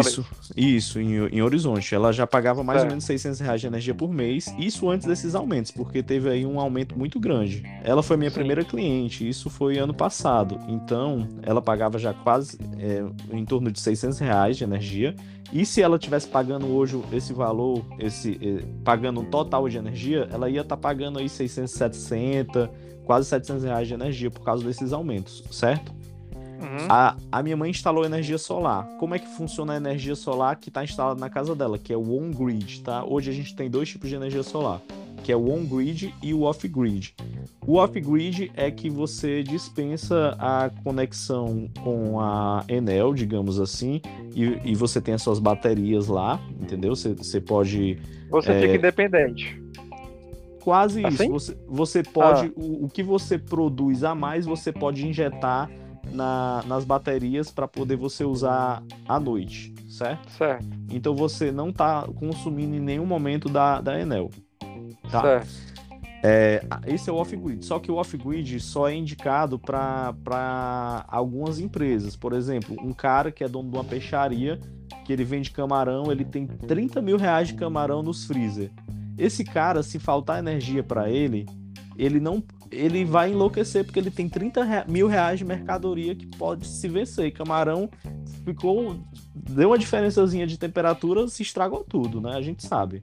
[0.00, 1.94] Isso, isso, em, em Horizonte.
[1.94, 2.84] Ela já pagava mais é.
[2.84, 6.44] ou menos 600 reais de energia por mês, isso antes desses aumentos, porque teve aí
[6.44, 7.62] um aumento muito grande.
[7.82, 8.36] Ela foi minha Sim.
[8.36, 10.58] primeira cliente, isso foi ano passado.
[10.68, 13.04] Então, ela pagava já quase é,
[13.34, 15.14] em torno de 600 reais de energia.
[15.52, 20.26] E se ela tivesse pagando hoje esse valor, esse eh, pagando um total de energia,
[20.32, 22.70] ela ia estar tá pagando aí 660,
[23.04, 25.92] quase 700 reais de energia por causa desses aumentos, certo?
[26.62, 26.86] Uhum.
[26.88, 28.86] A, a minha mãe instalou energia solar.
[28.98, 31.76] Como é que funciona a energia solar que está instalada na casa dela?
[31.76, 33.04] Que é o on-grid, tá?
[33.04, 34.80] Hoje a gente tem dois tipos de energia solar,
[35.24, 37.14] que é o on-grid e o off-grid.
[37.66, 44.00] O off-grid é que você dispensa a conexão com a Enel, digamos assim,
[44.34, 46.94] e, e você tem as suas baterias lá, entendeu?
[46.94, 47.98] Você, você pode...
[48.30, 48.60] Você é...
[48.60, 49.60] fica independente.
[50.62, 51.24] Quase assim?
[51.24, 51.32] isso.
[51.32, 52.46] Você, você pode.
[52.46, 52.52] Ah.
[52.54, 55.68] O, o que você produz a mais, você pode injetar
[56.10, 60.30] na, nas baterias para poder você usar à noite, certo?
[60.32, 60.66] Certo.
[60.90, 64.30] Então você não está consumindo em nenhum momento da, da Enel.
[65.10, 65.22] Tá?
[65.22, 65.72] Certo.
[66.24, 67.64] É, esse é o off-grid.
[67.64, 72.14] Só que o off-grid só é indicado para algumas empresas.
[72.14, 74.60] Por exemplo, um cara que é dono de uma peixaria,
[75.04, 78.70] que ele vende camarão, ele tem 30 mil reais de camarão nos freezer.
[79.18, 81.44] Esse cara, se faltar energia para ele,
[82.04, 86.66] ele não ele vai enlouquecer porque ele tem 30 mil reais de mercadoria que pode
[86.66, 87.26] se vencer.
[87.26, 87.88] E camarão
[88.44, 88.96] ficou.
[89.34, 92.34] Deu uma diferençazinha de temperatura, se estragou tudo, né?
[92.34, 93.02] A gente sabe.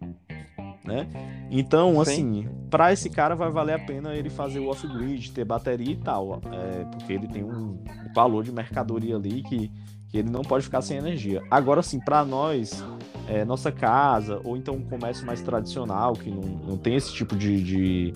[0.83, 1.07] Né?
[1.51, 5.91] Então, assim, para esse cara vai valer a pena ele fazer o off-grid, ter bateria
[5.91, 7.77] e tal, é, porque ele tem um
[8.15, 9.71] valor de mercadoria ali que,
[10.07, 11.43] que ele não pode ficar sem energia.
[11.51, 12.83] Agora, assim, para nós,
[13.27, 17.35] é, nossa casa, ou então um comércio mais tradicional, que não, não tem esse tipo
[17.35, 18.13] de, de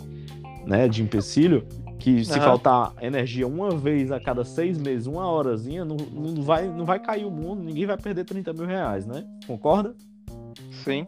[0.66, 1.66] né, de empecilho,
[2.00, 2.44] que se uhum.
[2.44, 7.00] faltar energia uma vez a cada seis meses, uma horazinha, não, não, vai, não vai
[7.00, 9.24] cair o mundo, ninguém vai perder 30 mil reais, né?
[9.48, 9.96] Concorda?
[10.84, 11.06] Sim.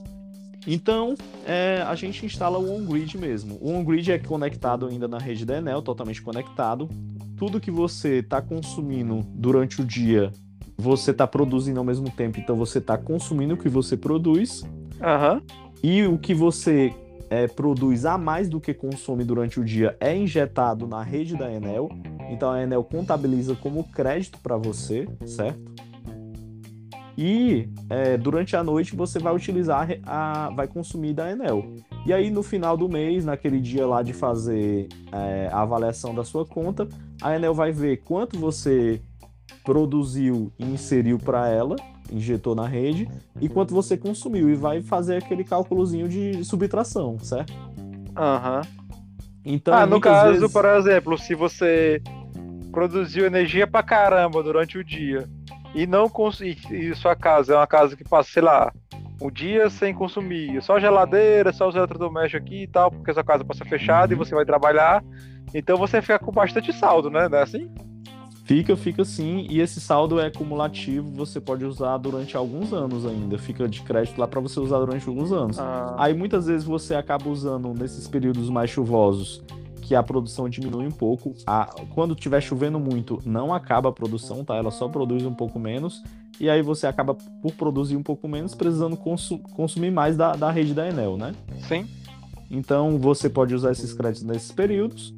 [0.68, 3.58] Então, é, a gente instala o on-grid mesmo.
[3.62, 6.90] O on-grid é conectado ainda na rede da Enel, totalmente conectado.
[7.38, 10.32] Tudo que você está consumindo durante o dia,
[10.78, 14.62] você está produzindo ao mesmo tempo, então você está consumindo o que você produz.
[14.62, 15.42] Uhum.
[15.84, 16.94] E o que você
[17.36, 21.52] é, produz a mais do que consome durante o dia é injetado na rede da
[21.52, 21.90] Enel.
[22.30, 25.76] Então a Enel contabiliza como crédito para você, certo?
[27.18, 31.74] e é, durante a noite você vai utilizar a, vai consumir da Enel.
[32.06, 36.24] E aí no final do mês, naquele dia lá de fazer é, a avaliação da
[36.24, 36.88] sua conta,
[37.22, 39.02] a Enel vai ver quanto você
[39.64, 41.76] produziu e inseriu para ela,
[42.12, 43.08] injetou na rede,
[43.42, 47.54] e quanto você consumiu e vai fazer aquele cálculozinho de subtração, certo?
[48.16, 48.62] Aham.
[48.62, 48.86] Uhum.
[49.46, 50.52] Então, ah, no caso, vezes...
[50.52, 52.02] por exemplo, se você
[52.72, 55.30] produziu energia pra caramba durante o dia
[55.76, 58.74] e não e sua casa é uma casa que passa, sei lá,
[59.22, 63.46] um dia sem consumir, só geladeira, só os eletrodomésticos aqui e tal, porque sua casa
[63.46, 65.04] passa fechada e você vai trabalhar,
[65.54, 67.30] então você fica com bastante saldo, né?
[67.30, 67.70] Não é assim?
[68.46, 73.40] Fica, fica sim, e esse saldo é cumulativo, você pode usar durante alguns anos ainda,
[73.40, 75.58] fica de crédito lá para você usar durante alguns anos.
[75.58, 75.96] Ah.
[75.98, 79.42] Aí muitas vezes você acaba usando nesses períodos mais chuvosos
[79.82, 81.34] que a produção diminui um pouco.
[81.46, 81.66] A,
[81.96, 84.56] quando estiver chovendo muito, não acaba a produção, tá?
[84.56, 86.04] Ela só produz um pouco menos.
[86.40, 90.52] E aí você acaba, por produzir um pouco menos, precisando consu consumir mais da, da
[90.52, 91.34] rede da Enel, né?
[91.68, 91.88] Sim.
[92.50, 95.14] Então você pode usar esses créditos nesses períodos.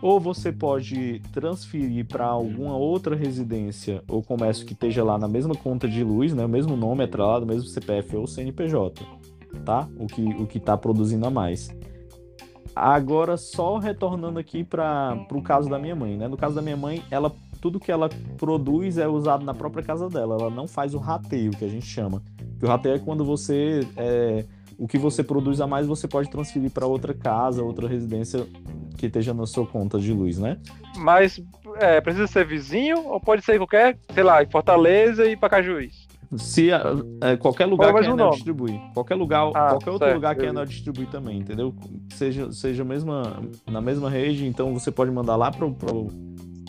[0.00, 5.54] Ou você pode transferir para alguma outra residência ou comércio que esteja lá na mesma
[5.54, 6.44] conta de luz, né?
[6.44, 9.04] O mesmo nome atrelado, o mesmo CPF ou CNPJ,
[9.64, 9.88] tá?
[9.98, 11.68] O que o que está produzindo a mais.
[12.74, 16.28] Agora, só retornando aqui para o caso da minha mãe, né?
[16.28, 20.08] No caso da minha mãe, ela tudo que ela produz é usado na própria casa
[20.08, 20.36] dela.
[20.36, 22.22] Ela não faz o rateio, que a gente chama.
[22.58, 23.86] Que o rateio é quando você.
[23.96, 24.44] É,
[24.78, 28.46] o que você produz a mais, você pode transferir para outra casa, outra residência
[28.96, 30.56] que esteja na sua conta de luz, né?
[30.96, 31.42] Mas
[31.76, 36.06] é, precisa ser vizinho ou pode ser qualquer, sei lá, em Fortaleza e Pacajuís?
[36.36, 38.78] Se é, qualquer lugar que a Enel distribui.
[38.94, 41.74] Qualquer lugar, ah, qualquer outro certo, lugar que a Enel distribui também, entendeu?
[42.10, 45.74] Seja, seja mesma, na mesma rede, então você pode mandar lá pro,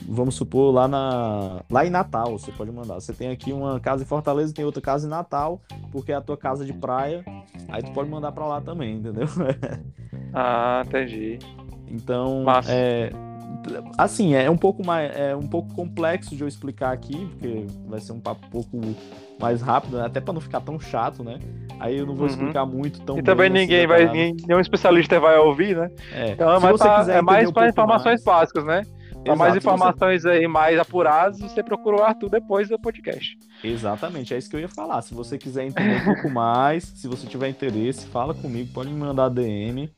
[0.09, 2.95] vamos supor, lá, na, lá em Natal, você pode mandar.
[2.95, 6.21] Você tem aqui uma casa em Fortaleza, tem outra casa em Natal, porque é a
[6.21, 7.23] tua casa de praia,
[7.69, 9.27] aí tu pode mandar para lá também, entendeu?
[10.33, 11.37] ah, entendi.
[11.87, 13.11] Então, é,
[13.97, 17.99] assim, é um pouco mais é um pouco complexo de eu explicar aqui, porque vai
[17.99, 18.81] ser um papo um pouco
[19.39, 20.05] mais rápido, né?
[20.05, 21.39] até para não ficar tão chato, né?
[21.79, 22.33] Aí eu não vou uhum.
[22.33, 25.89] explicar muito tão E também assim, ninguém vai, ninguém, nenhum especialista vai ouvir, né?
[26.11, 26.31] É.
[26.31, 28.23] Então é mais, pra, é mais para informações mais...
[28.23, 28.81] básicas, né?
[29.23, 30.29] Para mais informações você...
[30.29, 33.37] aí mais apuradas, você procura o Arthur depois do podcast.
[33.63, 35.01] Exatamente, é isso que eu ia falar.
[35.01, 38.99] Se você quiser entender um pouco mais, se você tiver interesse, fala comigo, pode me
[38.99, 39.89] mandar DM.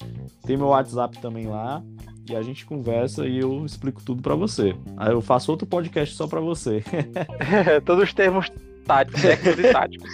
[0.46, 1.82] Tem meu WhatsApp também lá.
[2.30, 4.76] E a gente conversa e eu explico tudo para você.
[4.96, 6.84] Aí eu faço outro podcast só para você.
[7.86, 8.52] Todos os termos
[8.86, 10.10] táticos, técnicos e táticos.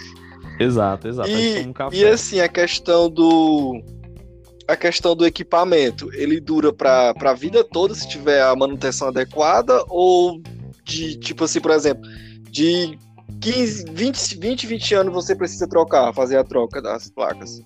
[0.58, 1.30] Exato, exato.
[1.30, 3.80] E, um e assim, a questão do
[4.68, 9.82] a questão do equipamento, ele dura para a vida toda se tiver a manutenção adequada
[9.88, 10.42] ou
[10.84, 12.08] de tipo assim, por exemplo,
[12.50, 12.98] de
[13.40, 17.62] 15, 20, 20, 20 anos você precisa trocar, fazer a troca das placas?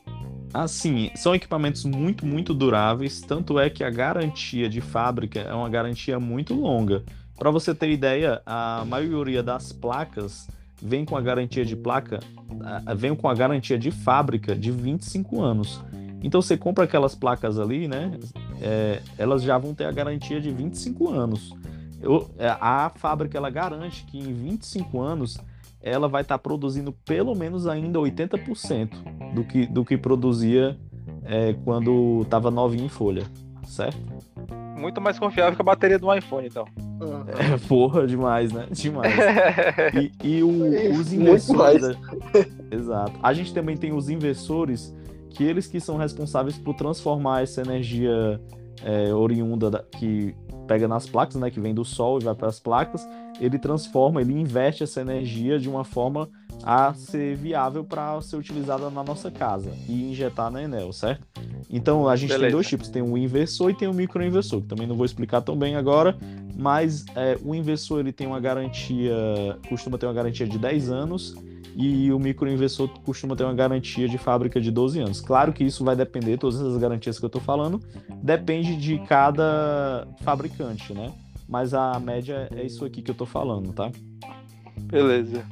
[0.55, 5.68] Assim, são equipamentos muito, muito duráveis, tanto é que a garantia de fábrica é uma
[5.68, 7.03] garantia muito longa.
[7.36, 10.46] Para você ter ideia, a maioria das placas
[10.80, 12.20] vem com a garantia de placa,
[12.94, 15.80] vem com a garantia de fábrica de 25 anos.
[16.23, 18.18] Então você compra aquelas placas ali, né?
[18.61, 21.53] É, elas já vão ter a garantia de 25 anos.
[22.01, 25.39] Eu, é, a fábrica ela garante que em 25 anos
[25.81, 30.79] ela vai estar tá produzindo pelo menos ainda 80% do que, do que produzia
[31.25, 33.25] é, quando estava novinho em folha,
[33.66, 33.99] certo?
[34.79, 36.66] Muito mais confiável que a bateria do iPhone, então.
[37.29, 38.66] É, porra, demais, né?
[38.70, 39.12] Demais.
[40.23, 41.97] E, e o, os inversores.
[42.70, 43.12] Exato.
[43.23, 44.95] A gente também tem os inversores
[45.33, 48.41] que eles que são responsáveis por transformar essa energia
[48.85, 50.35] é, oriunda da, que
[50.66, 53.07] pega nas placas, né, que vem do sol e vai para as placas,
[53.41, 56.28] ele transforma, ele investe essa energia de uma forma
[56.62, 61.26] a ser viável para ser utilizada na nossa casa e injetar na Enel, certo?
[61.68, 62.45] Então a gente Beleza.
[62.45, 65.41] tem dois tipos, tem um inversor e tem um microinversor, que também não vou explicar
[65.41, 66.16] tão bem agora,
[66.55, 69.14] mas é, o inversor ele tem uma garantia,
[69.68, 71.35] costuma ter uma garantia de 10 anos
[71.75, 75.20] e o microinversor costuma ter uma garantia de fábrica de 12 anos.
[75.20, 77.81] Claro que isso vai depender, todas essas garantias que eu estou falando,
[78.23, 81.12] depende de cada fabricante, né?
[81.49, 83.91] Mas a média é isso aqui que eu estou falando, tá?
[84.83, 85.45] Beleza.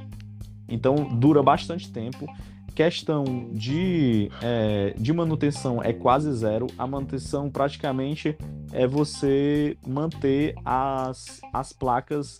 [0.68, 2.26] Então dura bastante tempo.
[2.74, 6.66] Questão de, é, de manutenção é quase zero.
[6.78, 8.36] A manutenção praticamente
[8.72, 12.38] é você manter as, as placas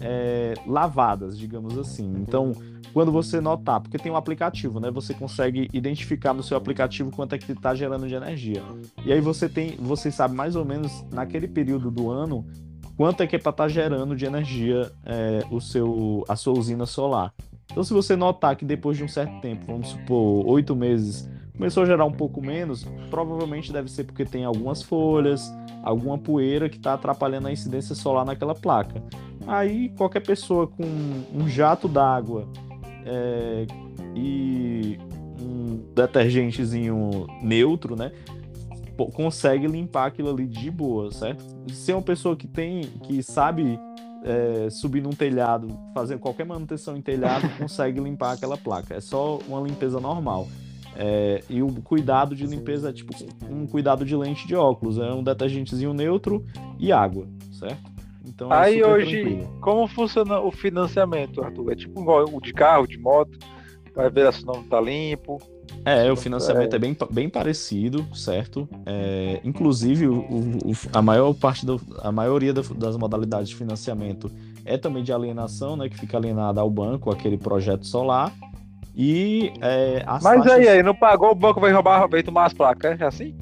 [0.00, 2.12] é, lavadas, digamos assim.
[2.16, 2.52] Então,
[2.92, 4.90] quando você notar, porque tem um aplicativo, né?
[4.90, 8.62] Você consegue identificar no seu aplicativo quanto é que está gerando de energia.
[9.04, 12.46] E aí você tem, você sabe mais ou menos naquele período do ano
[12.96, 16.52] quanto é que é para estar tá gerando de energia é, o seu, a sua
[16.52, 17.32] usina solar.
[17.70, 21.26] Então, se você notar que depois de um certo tempo, vamos supor, oito meses,
[21.56, 25.50] começou a gerar um pouco menos, provavelmente deve ser porque tem algumas folhas,
[25.82, 29.02] alguma poeira que está atrapalhando a incidência solar naquela placa.
[29.46, 32.48] Aí, qualquer pessoa com um jato d'água
[33.04, 33.66] é,
[34.14, 34.98] e
[35.40, 38.12] um detergentezinho neutro, né?
[39.14, 41.42] Consegue limpar aquilo ali de boa, certo?
[41.72, 43.78] Se é uma pessoa que tem, que sabe
[44.24, 48.94] é, subir num telhado, fazer qualquer manutenção em telhado, consegue limpar aquela placa.
[48.94, 50.48] É só uma limpeza normal.
[50.96, 53.14] É, e o cuidado de limpeza é tipo
[53.48, 56.44] um cuidado de lente de óculos, é um detergentezinho neutro
[56.78, 57.99] e água, certo?
[58.40, 59.58] Então, é Aí hoje, tranquilo.
[59.60, 61.72] como funciona o financiamento, Arthur?
[61.72, 63.38] É tipo o de carro, de moto?
[63.94, 65.38] Vai ver se o nome tá limpo.
[65.84, 68.66] É, o financiamento é, é bem, bem parecido, certo?
[68.86, 74.30] É, inclusive, o, o, a maior parte do, a maioria das modalidades de financiamento
[74.64, 75.90] é também de alienação, né?
[75.90, 78.32] Que fica alienada ao banco, aquele projeto solar.
[78.96, 80.52] E é, Mas taxas...
[80.52, 83.36] aí, aí, não pagou, o banco vai roubar, vai tomar as placas, é assim?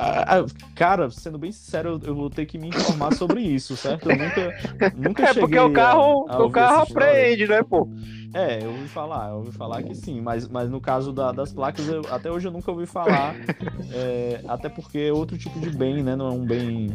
[0.00, 0.46] Ah, ah,
[0.76, 4.08] cara, sendo bem sincero, eu vou ter que me informar sobre isso, certo?
[4.08, 4.54] Eu nunca,
[4.96, 7.88] nunca é porque o carro, a, a o carro apreende, né, pô?
[8.32, 11.52] É, eu ouvi falar, eu ouvi falar que sim, mas, mas no caso da, das
[11.52, 13.34] placas, eu, até hoje eu nunca ouvi falar,
[13.90, 16.14] é, até porque é outro tipo de bem, né?
[16.14, 16.90] Não é um bem.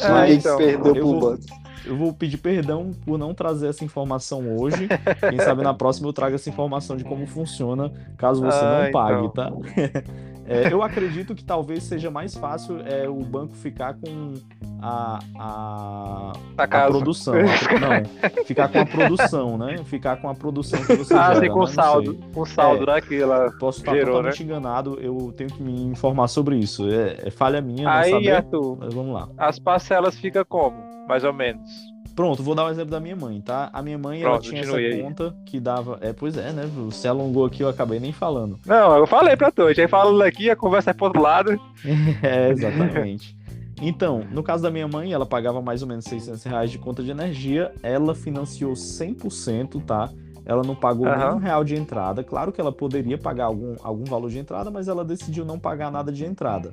[0.00, 1.38] É, mas então, eu, vou,
[1.84, 4.88] eu vou pedir perdão por não trazer essa informação hoje.
[5.30, 8.90] Quem sabe na próxima eu trago essa informação de como funciona, caso você ah, não
[8.90, 9.62] pague, então.
[9.62, 10.27] tá?
[10.48, 14.34] É, eu acredito que talvez seja mais fácil é, o banco ficar com
[14.80, 17.34] a, a, a, produção.
[17.34, 17.40] A,
[17.78, 19.76] não, ficar com a produção, né?
[19.84, 21.46] Ficar com a produção que você ah, gera.
[21.46, 21.66] Sim, com né?
[21.66, 22.14] saldo.
[22.32, 23.00] Com saldo, é, né?
[23.02, 24.44] Que ela posso estar gerou, totalmente né?
[24.46, 26.88] enganado, eu tenho que me informar sobre isso.
[26.88, 29.28] É, é falha minha, Aí, saber, Arthur, mas vamos lá.
[29.36, 30.76] As parcelas ficam como?
[31.06, 31.87] Mais ou menos.
[32.18, 33.70] Pronto, vou dar um exemplo da minha mãe, tá?
[33.72, 35.00] A minha mãe, Pronto, ela tinha essa aí.
[35.00, 35.98] conta que dava.
[36.00, 36.68] É, pois é, né?
[36.86, 38.58] Você alongou aqui, eu acabei nem falando.
[38.66, 39.62] Não, eu falei pra tu.
[39.62, 41.52] A gente falando aqui, a conversa é pro outro lado.
[42.20, 43.36] é, exatamente.
[43.80, 47.04] Então, no caso da minha mãe, ela pagava mais ou menos 600 reais de conta
[47.04, 47.70] de energia.
[47.84, 50.10] Ela financiou 100%, tá?
[50.48, 51.18] Ela não pagou uhum.
[51.18, 52.24] nenhum real de entrada.
[52.24, 55.92] Claro que ela poderia pagar algum, algum valor de entrada, mas ela decidiu não pagar
[55.92, 56.72] nada de entrada.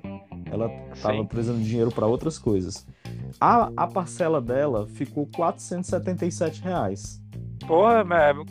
[0.49, 2.87] Ela estava precisando de dinheiro para outras coisas.
[3.37, 7.21] A, a parcela dela ficou 477 reais.
[7.67, 8.45] Porra, mesmo.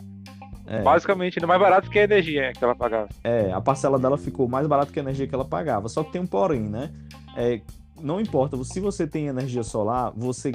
[0.67, 0.83] É.
[0.83, 3.09] Basicamente, ainda mais barato que a energia que ela pagava.
[3.23, 5.89] É, a parcela dela ficou mais barata que a energia que ela pagava.
[5.89, 6.91] Só que tem um porém, né?
[7.35, 7.61] É,
[8.01, 10.51] não importa, se você tem energia solar, você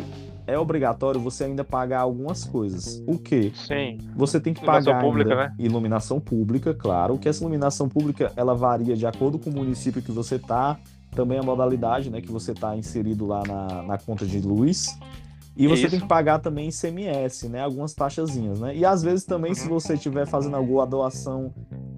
[0.46, 3.02] é obrigatório você ainda pagar algumas coisas.
[3.06, 3.52] O quê?
[3.54, 3.98] Sim.
[4.14, 5.54] Você tem que iluminação pagar pública, né?
[5.58, 7.18] iluminação pública, claro.
[7.18, 10.78] Que essa iluminação pública ela varia de acordo com o município que você tá,
[11.12, 14.96] também a modalidade, né, que você está inserido lá na, na conta de luz.
[15.60, 15.90] E você Isso.
[15.90, 17.62] tem que pagar também ICMS, né?
[17.62, 18.74] Algumas taxazinhas, né?
[18.74, 19.54] E às vezes também, uhum.
[19.54, 21.52] se você estiver fazendo alguma doação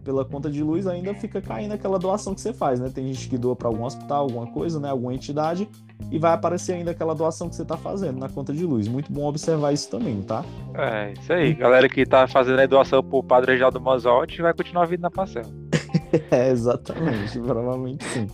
[0.04, 2.90] pela conta de luz, ainda fica caindo aquela doação que você faz, né?
[2.92, 4.90] Tem gente que doa para algum hospital, alguma coisa, né?
[4.90, 5.68] Alguma entidade,
[6.10, 8.88] e vai aparecer ainda aquela doação que você está fazendo na conta de luz.
[8.88, 10.44] Muito bom observar isso também, tá?
[10.74, 11.54] É, isso aí.
[11.54, 15.46] Galera que está fazendo a doação pro Padre Reginaldo Mazotti vai continuar vindo na parcela.
[16.32, 17.38] é, exatamente.
[17.38, 18.26] provavelmente sim.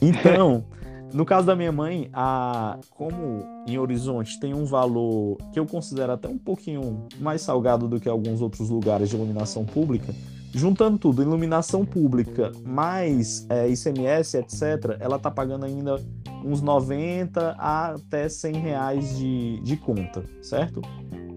[0.00, 0.64] Então,
[1.12, 6.12] no caso da minha mãe, a, como em Horizonte tem um valor que eu considero
[6.12, 10.14] até um pouquinho mais salgado do que alguns outros lugares de iluminação pública,
[10.54, 15.96] juntando tudo, iluminação pública mais é, ICMS, etc., ela tá pagando ainda
[16.44, 20.80] uns 90 a até 100 reais de, de conta, certo?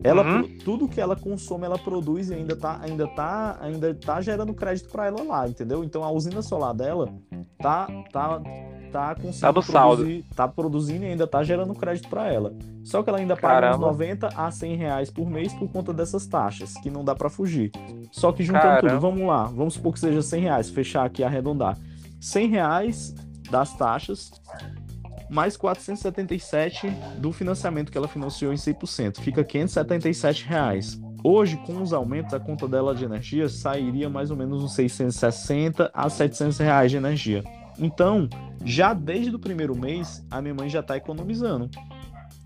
[0.06, 0.58] Ela, uhum.
[0.64, 4.89] tudo que ela consome, ela produz e ainda tá, ainda tá, ainda tá gerando crédito
[4.89, 5.84] para ela lá, entendeu?
[5.84, 7.12] Então a usina solar dela
[7.58, 8.39] tá, tá,
[8.91, 10.24] tá conseguindo tá produzir, saldo.
[10.36, 12.53] tá produzindo e ainda tá gerando crédito para ela.
[12.84, 16.28] Só que ela ainda paga uns 90 a 100 reais por mês por conta dessas
[16.28, 17.72] taxas, que não dá para fugir.
[18.12, 18.89] Só que juntando Caramba.
[18.89, 21.78] tudo, vamos lá, vamos supor que seja 100 reais, fechar aqui arredondar.
[22.22, 23.16] 100 reais
[23.49, 24.32] das taxas
[25.30, 31.00] mais 477 do financiamento que ela financiou em 100%, fica 577 reais.
[31.24, 35.90] Hoje, com os aumentos, a conta dela de energia sairia mais ou menos uns 660
[35.94, 37.44] a 700 reais de energia.
[37.80, 38.30] Então,
[38.64, 41.70] já desde o primeiro mês, a minha mãe já está economizando.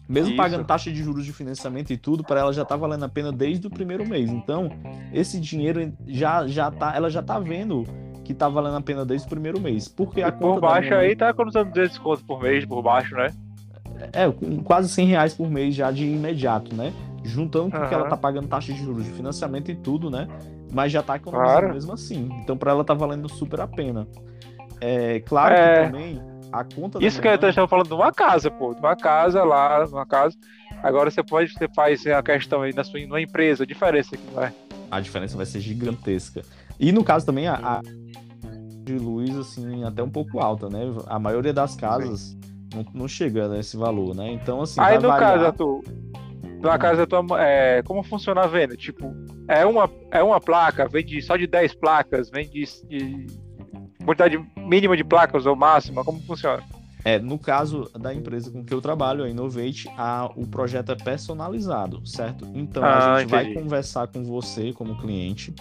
[0.07, 0.37] Mesmo Isso.
[0.37, 3.31] pagando taxa de juros de financiamento e tudo, para ela já está valendo a pena
[3.31, 4.29] desde o primeiro mês.
[4.29, 4.71] Então,
[5.13, 7.85] esse dinheiro já já tá, ela já está vendo
[8.29, 9.87] que tá valendo a pena desde o primeiro mês.
[9.87, 13.33] Porque a por baixo aí tá economizando 200 contos por mês, por baixo, né?
[14.13, 14.31] É,
[14.63, 16.93] quase 100 reais por mês já de imediato, né?
[17.23, 17.87] Juntando com uhum.
[17.87, 20.27] que ela tá pagando taxa de juros de financiamento e tudo, né?
[20.71, 21.73] Mas já tá economizando claro.
[21.73, 22.29] mesmo assim.
[22.43, 24.07] Então para ela tá valendo super a pena.
[24.79, 25.85] É claro é...
[25.85, 26.21] que também
[26.51, 28.75] a conta Isso que eu estava falando de uma casa, pô.
[28.75, 30.37] De uma casa lá, uma casa.
[30.83, 34.23] Agora você pode, você faz a questão aí na sua numa empresa, a diferença aqui,
[34.35, 34.53] vai.
[34.91, 36.43] a diferença vai ser gigantesca.
[36.79, 37.81] E no caso também a, a
[38.83, 40.81] de luz assim até um pouco alta, né?
[41.07, 42.37] A maioria das casas
[42.73, 44.31] não, não chega nesse valor, né?
[44.31, 44.79] Então assim.
[44.79, 45.33] Aí no variar...
[45.33, 45.83] caso, Arthur,
[46.61, 48.75] na casa da tua é, como funciona a venda?
[48.75, 49.13] Tipo,
[49.47, 53.27] é uma, é uma placa, vende só de 10 placas, vende de
[54.05, 56.63] quantidade mínima de placas ou máxima, como funciona?
[57.05, 60.95] É, no caso da empresa com que eu trabalho, a Innovate, a, o projeto é
[60.95, 62.45] personalizado, certo?
[62.53, 63.53] Então ah, a gente entendi.
[63.53, 65.53] vai conversar com você como cliente,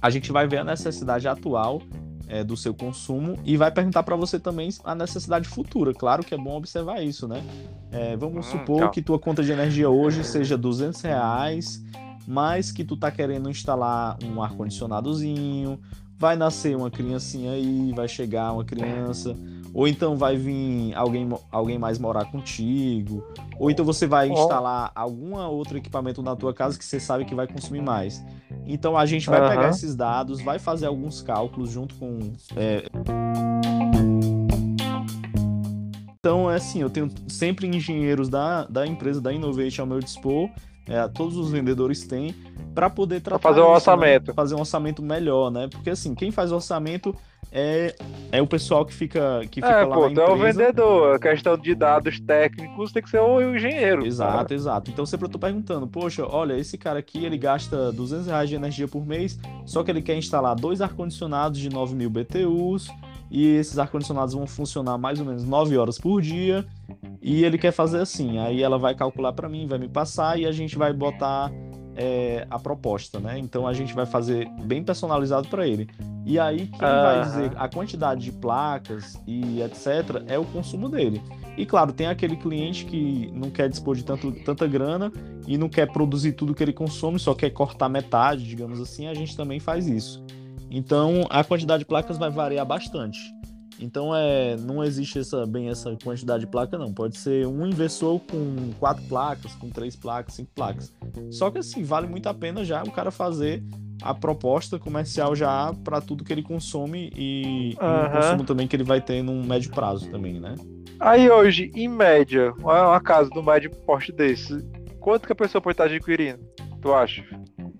[0.00, 1.82] a gente vai ver a necessidade atual
[2.28, 5.92] é, do seu consumo e vai perguntar para você também a necessidade futura.
[5.94, 7.42] Claro que é bom observar isso, né?
[7.90, 11.82] É, vamos hum, supor que tua conta de energia hoje seja 200 reais,
[12.26, 15.80] mas que tu tá querendo instalar um ar condicionadozinho,
[16.18, 19.34] vai nascer uma criancinha aí, vai chegar uma criança
[19.74, 23.24] ou então vai vir alguém, alguém mais morar contigo,
[23.58, 27.34] ou então você vai instalar algum outro equipamento na tua casa que você sabe que
[27.34, 28.24] vai consumir mais.
[28.66, 29.48] Então a gente vai uhum.
[29.48, 32.18] pegar esses dados, vai fazer alguns cálculos junto com.
[32.56, 32.84] É...
[36.18, 40.50] Então é assim, eu tenho sempre engenheiros da, da empresa da Innovation ao meu dispor,
[40.88, 42.34] é, todos os vendedores têm,
[42.74, 43.38] para poder tratar.
[43.40, 44.28] Pra fazer um orçamento.
[44.28, 44.34] Né?
[44.34, 45.68] Fazer um orçamento melhor, né?
[45.70, 47.14] Porque assim, quem faz orçamento
[47.50, 47.94] é,
[48.30, 50.30] é o pessoal que fica, que fica é, lá pô, na empresa.
[50.30, 51.16] é o vendedor.
[51.16, 54.06] A questão de dados técnicos tem que ser o engenheiro.
[54.06, 54.54] Exato, cara.
[54.54, 54.90] exato.
[54.90, 58.54] Então sempre eu tô perguntando, poxa, olha, esse cara aqui, ele gasta 200 reais de
[58.54, 62.88] energia por mês, só que ele quer instalar dois ar-condicionados de 9 mil BTUs,
[63.30, 66.64] e esses ar-condicionados vão funcionar mais ou menos 9 horas por dia,
[67.20, 70.46] e ele quer fazer assim, aí ela vai calcular para mim, vai me passar, e
[70.46, 71.50] a gente vai botar
[71.98, 73.36] é, a proposta, né?
[73.38, 75.88] Então a gente vai fazer bem personalizado para ele.
[76.24, 77.02] E aí quem uhum.
[77.02, 81.20] vai dizer a quantidade de placas e etc é o consumo dele.
[81.56, 85.12] E claro, tem aquele cliente que não quer dispor de tanto, tanta grana
[85.44, 89.14] e não quer produzir tudo que ele consome, só quer cortar metade, digamos assim, a
[89.14, 90.24] gente também faz isso.
[90.70, 93.18] Então a quantidade de placas vai variar bastante.
[93.80, 96.92] Então é, não existe essa, bem essa quantidade de placa, não.
[96.92, 100.92] Pode ser um inversor com quatro placas, com três placas, cinco placas.
[101.30, 103.62] Só que assim, vale muito a pena já o cara fazer
[104.02, 108.06] a proposta comercial já para tudo que ele consome e, uhum.
[108.06, 110.54] o consumo também que ele vai ter num médio prazo também, né?
[111.00, 114.64] Aí hoje, em média, uma casa do médio porte desse,
[115.00, 116.40] quanto que a pessoa pode estar adquirindo?
[116.80, 117.24] Tu acha?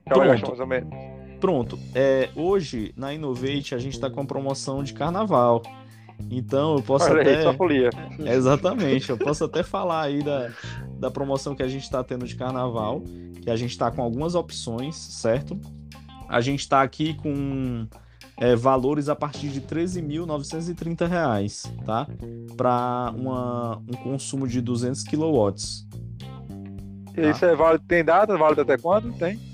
[0.04, 0.48] Pronto.
[0.48, 1.07] mais ou menos.
[1.40, 1.78] Pronto.
[1.94, 5.62] É, hoje, na Innovate, a gente está com promoção de carnaval.
[6.30, 7.46] Então eu posso Olha até.
[7.46, 7.90] Aí, folia.
[8.18, 10.50] Exatamente, eu posso até falar aí da,
[10.98, 13.02] da promoção que a gente está tendo de carnaval,
[13.40, 15.58] que a gente está com algumas opções, certo?
[16.28, 17.86] A gente está aqui com
[18.36, 22.06] é, valores a partir de R$ 13.930, tá?
[22.56, 25.52] Para um consumo de 200 kW.
[27.14, 27.30] Tá?
[27.30, 28.36] Isso é válido, tem data?
[28.36, 29.12] Válido até quando?
[29.14, 29.47] Tem?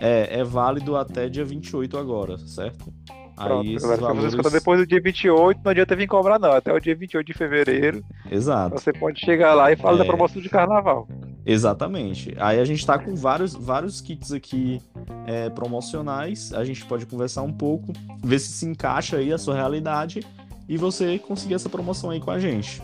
[0.00, 2.92] É, é válido até dia 28 agora, certo?
[3.36, 4.52] Pronto, aí esses valores...
[4.52, 8.04] depois do dia 28, não adianta vir cobrar não, até o dia 28 de fevereiro.
[8.30, 8.78] Exato.
[8.78, 9.98] Você pode chegar lá e falar é...
[9.98, 11.08] da promoção de carnaval.
[11.44, 12.34] Exatamente.
[12.38, 14.80] Aí a gente está com vários, vários kits aqui
[15.26, 17.92] é, promocionais, a gente pode conversar um pouco,
[18.22, 20.20] ver se se encaixa aí a sua realidade
[20.68, 22.82] e você conseguir essa promoção aí com a gente.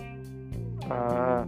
[0.89, 1.47] Ah.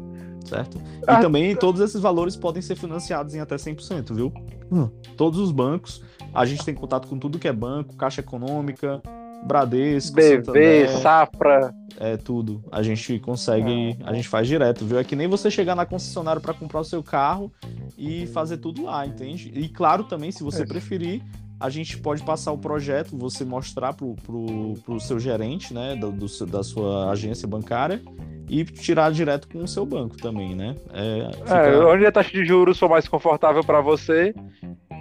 [0.48, 0.80] Certo?
[1.06, 1.18] Ah.
[1.18, 4.32] E também todos esses valores podem ser financiados em até 100%, viu?
[4.70, 4.88] Hum.
[5.16, 6.02] Todos os bancos
[6.34, 9.02] a gente tem contato com tudo que é banco, Caixa Econômica,
[9.44, 11.74] Bradesco, BV, Santander, Safra.
[11.98, 12.62] É tudo.
[12.70, 14.98] A gente consegue, a gente faz direto, viu?
[14.98, 17.52] É que nem você chegar na concessionária para comprar o seu carro
[17.96, 19.50] e fazer tudo lá, entende?
[19.54, 20.66] E claro também, se você é.
[20.66, 21.22] preferir,
[21.60, 26.12] a gente pode passar o projeto, você mostrar pro, pro, pro seu gerente, né, do,
[26.12, 28.00] do, da sua agência bancária
[28.48, 30.74] e tirar direto com o seu banco também, né?
[30.92, 31.54] É, fica...
[31.54, 34.34] é onde a taxa de juros for mais confortável para você,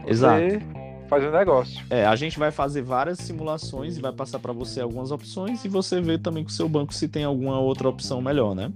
[0.05, 0.41] Exato.
[0.41, 1.85] Você fazer um negócio.
[1.89, 5.69] É, a gente vai fazer várias simulações e vai passar para você algumas opções e
[5.69, 8.71] você vê também com o seu banco se tem alguma outra opção melhor, né?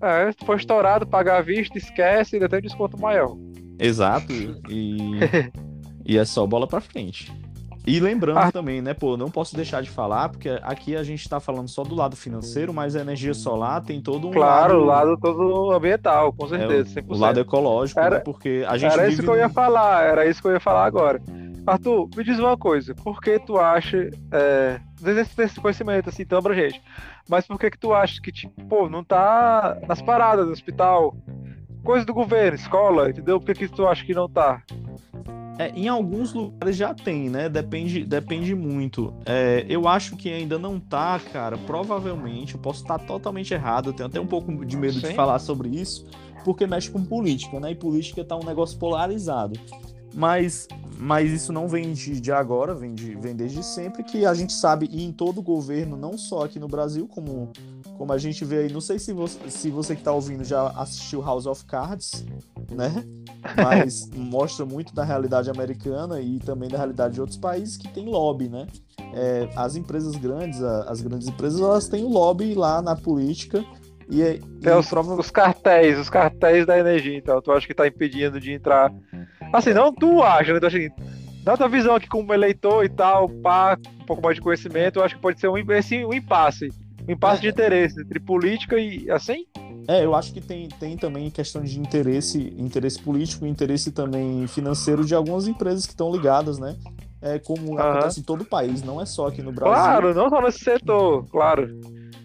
[0.00, 3.36] É, se for estourado, pagar a vista, esquece, ainda tem desconto maior.
[3.78, 4.32] Exato,
[4.68, 5.18] e,
[6.04, 7.32] e é só bola para frente.
[7.86, 8.50] E lembrando ah.
[8.50, 11.82] também, né, pô, não posso deixar de falar, porque aqui a gente está falando só
[11.82, 16.32] do lado financeiro, mas a energia solar tem todo um claro, o lado todo ambiental,
[16.32, 19.14] com certeza, é, o, o lado ecológico, era, né, porque a gente Era vive...
[19.14, 21.20] isso que eu ia falar, era isso que eu ia falar agora.
[21.66, 26.24] Arthur, me diz uma coisa, por que tu acha, é, às vezes esse conhecimento assim
[26.24, 26.80] tão abrangente,
[27.28, 31.14] mas por que que tu acha que, tipo, pô, não tá nas paradas do hospital,
[31.82, 33.38] coisa do governo, escola, entendeu?
[33.38, 34.62] Por que que tu acha que não tá?
[35.58, 37.48] É, em alguns lugares já tem, né?
[37.48, 39.14] Depende, depende muito.
[39.24, 41.56] É, eu acho que ainda não tá, cara.
[41.58, 43.90] Provavelmente, eu posso estar totalmente errado.
[43.90, 46.06] Eu tenho até um pouco de medo de falar sobre isso,
[46.44, 47.70] porque mexe com política, né?
[47.70, 49.58] E política tá um negócio polarizado.
[50.12, 50.66] Mas
[50.98, 54.52] mas isso não vem de, de agora, vem, de, vem desde sempre, que a gente
[54.52, 57.50] sabe, e em todo governo, não só aqui no Brasil, como,
[57.96, 60.68] como a gente vê aí, não sei se você, se você que está ouvindo já
[60.70, 62.24] assistiu House of Cards,
[62.70, 63.04] né?
[63.56, 68.06] Mas mostra muito da realidade americana e também da realidade de outros países que tem
[68.06, 68.66] lobby, né?
[69.14, 73.64] É, as empresas grandes, as grandes empresas, elas têm o lobby lá na política
[74.10, 75.14] e, e Tem os, prova...
[75.14, 77.40] os cartéis, os cartéis da energia, então.
[77.40, 78.92] Tu acha que tá impedindo de entrar.
[79.52, 80.60] Assim, não tu acha, né?
[80.60, 80.90] Tu acha que,
[81.44, 85.04] na tua visão aqui como eleitor e tal, pá, um pouco mais de conhecimento, eu
[85.04, 86.68] acho que pode ser um, esse, um impasse.
[87.08, 89.46] Um impasse de interesse entre política e assim?
[89.86, 94.46] É, eu acho que tem, tem também questão de interesse, interesse político e interesse também
[94.46, 96.74] financeiro de algumas empresas que estão ligadas, né?
[97.20, 97.78] É como uhum.
[97.78, 99.74] acontece em todo o país, não é só aqui no Brasil.
[99.74, 101.68] Claro, não só nesse setor, claro.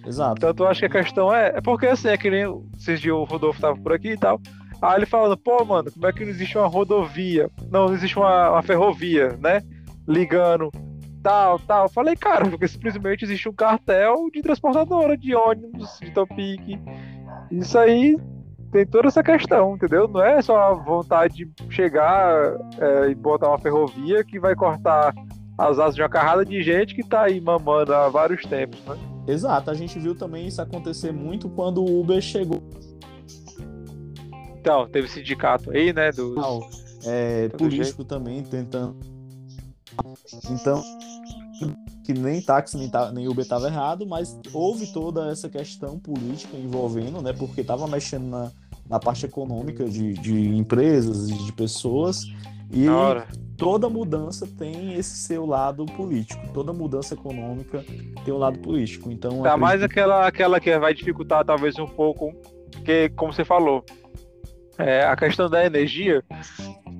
[0.06, 0.46] Exato.
[0.46, 1.54] Então eu acho que a questão é.
[1.56, 2.46] É porque assim, é que nem
[2.78, 4.40] esses dias o Rodolfo tava por aqui e tal.
[4.82, 7.50] Aí ele falando, pô, mano, como é que não existe uma rodovia?
[7.70, 9.62] Não, não existe uma, uma ferrovia, né?
[10.08, 10.72] Ligando
[11.24, 11.90] tal, tal.
[11.90, 16.80] Falei, cara, porque simplesmente existe um cartel de transportadora, de ônibus, de topique.
[17.52, 18.18] Isso aí
[18.72, 20.08] tem toda essa questão, entendeu?
[20.08, 25.14] Não é só a vontade de chegar é, e botar uma ferrovia que vai cortar
[25.58, 28.98] as asas de uma carrada de gente que tá aí mamando há vários tempos, né?
[29.28, 32.64] Exato, a gente viu também isso acontecer muito quando o Uber chegou.
[34.60, 36.12] Então, teve sindicato aí, né?
[36.12, 36.36] Dos...
[37.06, 38.06] É, político jeito.
[38.06, 38.98] também tentando.
[40.50, 40.82] Então,
[42.04, 46.58] que nem táxi nem, tá, nem Uber estava errado, mas houve toda essa questão política
[46.58, 47.34] envolvendo, né?
[47.34, 48.52] Porque estava mexendo na,
[48.90, 52.24] na parte econômica de, de empresas e de pessoas.
[52.72, 52.86] E
[53.58, 56.42] toda mudança tem esse seu lado político.
[56.54, 57.84] Toda mudança econômica
[58.24, 59.12] tem um lado político.
[59.12, 59.60] Então, tá acredito...
[59.60, 62.32] mais aquela, aquela que vai dificultar talvez um pouco,
[62.86, 63.84] que como você falou,
[64.78, 66.24] é, a questão da energia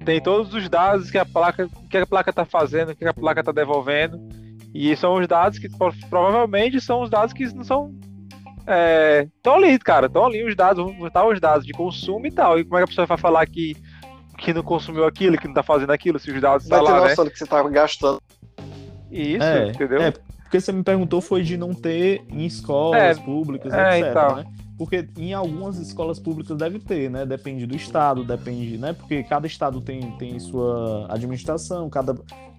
[0.06, 3.42] tem todos os dados que a placa que a placa está fazendo, que a placa
[3.42, 4.20] está devolvendo,
[4.74, 5.68] e são os dados que
[6.10, 7.94] provavelmente são os dados que não são
[9.36, 12.32] estão é, ali, cara, estão ali os dados, vão botar os dados de consumo e
[12.32, 12.60] tal.
[12.60, 13.76] E como é que a pessoa vai falar que
[14.38, 17.02] que não consumiu aquilo, que não tá fazendo aquilo, se os dados estão tá lá,
[17.02, 17.32] noção né?
[17.32, 18.22] que você tá gastando.
[19.12, 20.02] Isso, é, entendeu?
[20.02, 24.10] É, porque você me perguntou foi de não ter em escolas é, públicas, é, etc,
[24.10, 24.36] então.
[24.38, 24.46] né?
[24.80, 27.26] Porque em algumas escolas públicas deve ter, né?
[27.26, 28.94] Depende do estado, depende, né?
[28.94, 32.16] Porque cada estado tem, tem sua administração, cada,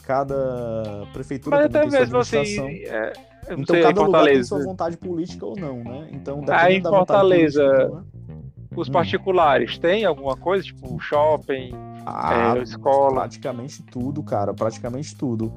[0.06, 2.66] cada prefeitura Mas tem sua assim, administração.
[2.66, 3.12] Assim, é,
[3.48, 6.08] então sei, cada lugar tem sua vontade política ou não, né?
[6.12, 7.96] Então depende Aí em Fortaleza, política,
[8.28, 8.36] né?
[8.76, 8.92] os hum.
[8.92, 11.72] particulares têm alguma coisa, tipo shopping,
[12.04, 13.20] ah, é, escola?
[13.20, 15.50] Praticamente tudo, cara, praticamente tudo.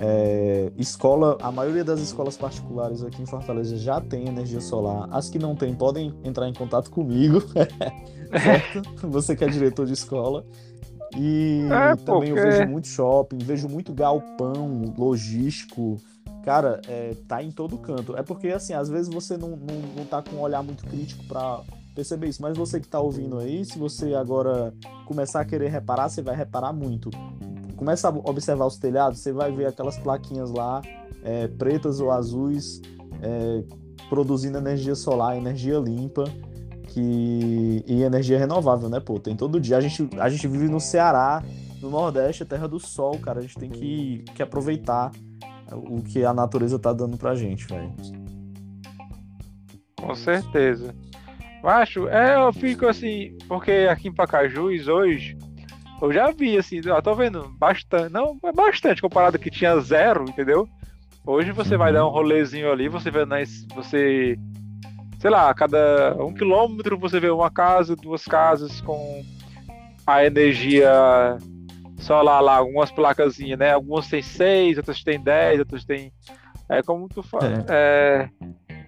[0.00, 5.08] É, escola, a maioria das escolas particulares aqui em Fortaleza já tem energia solar.
[5.10, 7.42] As que não tem podem entrar em contato comigo,
[8.30, 8.82] certo?
[9.08, 10.46] Você que é diretor de escola.
[11.16, 12.30] E é, também porque...
[12.30, 15.96] eu vejo muito shopping, vejo muito galpão logístico.
[16.44, 18.16] Cara, é, tá em todo canto.
[18.16, 21.24] É porque, assim, às vezes você não, não, não tá com um olhar muito crítico
[21.24, 21.60] para
[21.92, 22.40] perceber isso.
[22.40, 24.72] Mas você que está ouvindo aí, se você agora
[25.06, 27.10] começar a querer reparar, você vai reparar muito.
[27.78, 30.82] Começa a observar os telhados, você vai ver aquelas plaquinhas lá,
[31.22, 32.82] é, pretas ou azuis,
[33.22, 33.62] é,
[34.08, 36.24] produzindo energia solar, energia limpa
[36.88, 37.84] que...
[37.86, 39.20] e energia renovável, né, pô?
[39.20, 39.76] Tem todo dia.
[39.76, 41.42] A gente, a gente vive no Ceará,
[41.80, 43.38] no Nordeste, a terra do sol, cara.
[43.38, 45.12] A gente tem que, que aproveitar
[45.70, 47.94] o que a natureza tá dando pra gente, velho.
[50.00, 50.94] Com certeza.
[51.62, 55.36] Acho, é, eu fico assim, porque aqui em Pacajus hoje,
[56.00, 60.24] eu já vi assim, eu tô vendo bastante, não, é bastante comparado que tinha zero,
[60.28, 60.68] entendeu?
[61.26, 64.38] Hoje você vai dar um rolezinho ali, você vê nas, você,
[65.20, 69.22] sei lá, a cada um quilômetro você vê uma casa, duas casas com
[70.06, 70.90] a energia
[71.98, 73.72] solar lá, algumas placazinhas, né?
[73.72, 76.12] Algumas tem seis, outras tem dez, outras tem,
[76.68, 77.22] é como tu
[77.68, 78.30] é.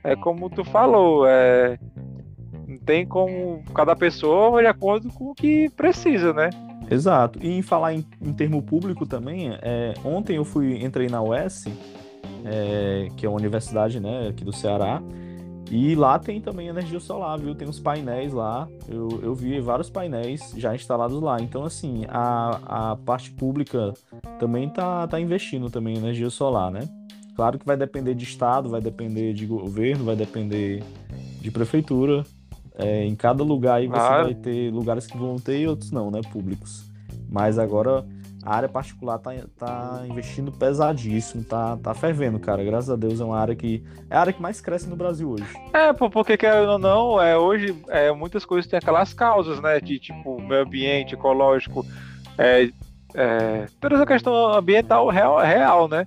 [0.02, 1.78] é, é como tu falou, é
[2.66, 6.50] não tem como cada pessoa de acordo com o que precisa, né?
[6.90, 7.38] Exato.
[7.40, 11.66] E em falar em, em termo público também, é, ontem eu fui entrei na UES,
[12.44, 15.00] é, que é uma universidade né, aqui do Ceará,
[15.70, 17.54] e lá tem também energia solar, viu?
[17.54, 18.66] Tem uns painéis lá.
[18.88, 21.40] Eu, eu vi vários painéis já instalados lá.
[21.40, 23.94] Então, assim, a, a parte pública
[24.40, 26.80] também tá, tá investindo também em energia solar, né?
[27.36, 30.82] Claro que vai depender de estado, vai depender de governo, vai depender
[31.40, 32.24] de prefeitura,
[32.82, 34.22] é, em cada lugar aí você ah.
[34.24, 36.20] vai ter lugares que vão ter e outros não, né?
[36.32, 36.90] Públicos.
[37.28, 38.04] Mas agora
[38.42, 42.64] a área particular tá, tá investindo pesadíssimo, tá, tá fervendo, cara.
[42.64, 43.84] Graças a Deus é uma área que.
[44.08, 45.44] É a área que mais cresce no Brasil hoje.
[45.72, 49.78] É, porque querendo ou não, é, hoje é, muitas coisas têm aquelas causas, né?
[49.80, 51.84] De tipo meio ambiente, ecológico,
[52.38, 52.70] é,
[53.14, 56.06] é, toda essa questão ambiental real, real né?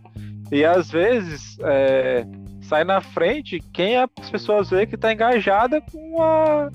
[0.51, 2.25] E às vezes é,
[2.63, 6.69] sai na frente quem as pessoas vê que está engajada com a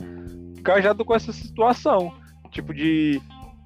[0.58, 2.12] engajado com essa situação,
[2.50, 3.20] tipo de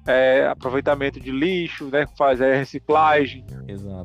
[0.07, 2.05] é, aproveitamento de lixo, né?
[2.17, 3.45] Faz a reciclagem,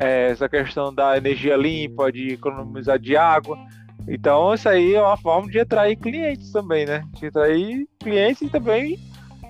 [0.01, 3.59] é, essa questão da energia limpa, de economizar de água.
[4.07, 7.05] Então isso aí é uma forma de atrair clientes também, né?
[7.15, 8.99] De atrair clientes e também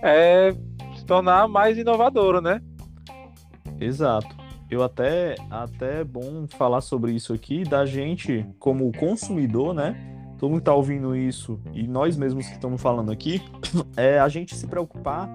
[0.03, 0.53] é,
[0.97, 2.61] se tornar mais inovadora, né?
[3.81, 4.38] Exato.
[4.71, 9.97] Eu até até é bom falar sobre isso aqui da gente como consumidor, né?
[10.39, 13.43] Todo mundo tá ouvindo isso e nós mesmos que estamos falando aqui,
[13.97, 15.29] é a gente se preocupar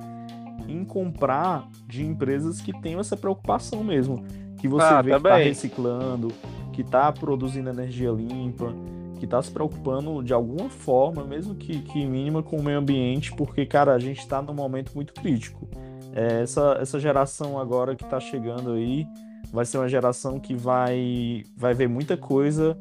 [0.68, 4.24] em comprar de empresas que tenham essa preocupação mesmo,
[4.58, 5.32] que você ah, vê também.
[5.32, 6.28] que tá reciclando,
[6.72, 8.74] que tá produzindo energia limpa,
[9.20, 13.34] que tá se preocupando de alguma forma, mesmo que, que mínima, com o meio ambiente,
[13.34, 15.68] porque, cara, a gente está num momento muito crítico.
[16.14, 19.08] É, essa, essa geração agora que está chegando aí
[19.54, 22.76] vai ser uma geração que vai, vai ver muita coisa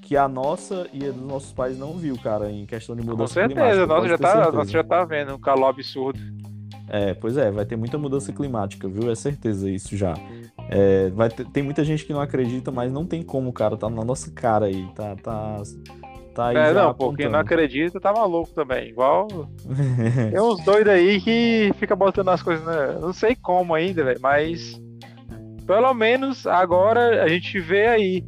[0.00, 3.34] que a nossa e a dos nossos pais não viu, cara, em questão de mudança
[3.34, 3.60] climática.
[3.60, 6.18] Com certeza, nossa já, tá, nossa já tá vendo um calor absurdo.
[6.88, 9.10] É, pois é, vai ter muita mudança climática, viu?
[9.10, 10.14] É certeza isso já.
[10.70, 13.88] É, vai ter, tem muita gente que não acredita, mas não tem como, cara, tá
[13.90, 15.62] na nossa cara aí, tá, tá,
[16.34, 19.28] tá aí É, não, pô, quem não acredita tá maluco também, igual
[20.30, 22.98] tem uns doidos aí que fica botando as coisas, né?
[23.00, 24.78] Não sei como ainda, velho, mas
[25.66, 28.24] pelo menos agora a gente vê aí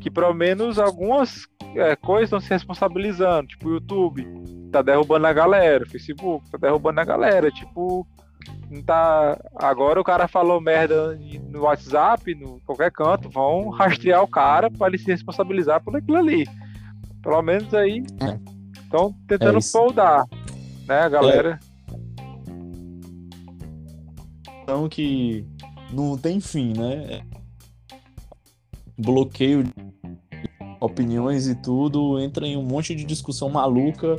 [0.00, 1.46] que pelo menos algumas
[1.76, 4.26] é, coisas estão se responsabilizando, tipo o YouTube
[4.72, 8.06] tá derrubando a galera, o Facebook tá derrubando a galera, tipo,
[8.70, 9.38] não tá.
[9.56, 11.16] Agora o cara falou merda
[11.48, 16.16] no WhatsApp, no qualquer canto, vão rastrear o cara para ele se responsabilizar por aquilo
[16.16, 16.46] ali.
[17.22, 18.02] Pelo menos aí
[18.82, 19.28] estão é.
[19.28, 20.26] tentando é foldar,
[20.88, 21.60] né, a galera.
[24.62, 25.46] Então que
[25.92, 27.22] não tem fim, né?
[28.98, 29.64] Bloqueio
[30.80, 34.16] opiniões e tudo, entra em um monte de discussão maluca.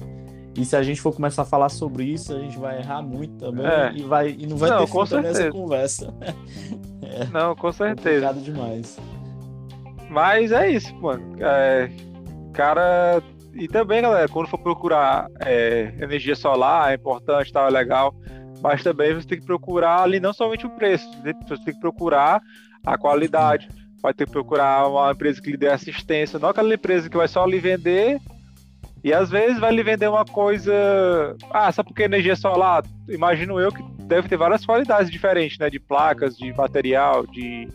[0.55, 3.36] E se a gente for começar a falar sobre isso, a gente vai errar muito
[3.38, 3.91] também é.
[3.95, 6.13] e, vai, e não vai não, ter fim nessa conversa.
[7.01, 8.28] é, não, com certeza.
[8.28, 8.99] Complicado demais.
[10.09, 11.24] Mas é isso, mano.
[11.39, 11.89] É,
[12.53, 13.21] cara.
[13.55, 18.15] E também, galera, quando for procurar é, energia solar, é importante, tá, é legal.
[18.64, 21.05] Mas também você tem que procurar ali não somente o preço,
[21.47, 22.41] você tem que procurar
[22.86, 23.68] a qualidade
[24.03, 27.28] vai ter que procurar uma empresa que lhe dê assistência, não aquela empresa que vai
[27.28, 28.20] só lhe vender
[29.01, 30.74] e às vezes vai lhe vender uma coisa.
[31.49, 35.70] Ah, só porque energia solar, imagino eu que deve ter várias qualidades diferentes, né?
[35.70, 37.68] De placas, de material, de.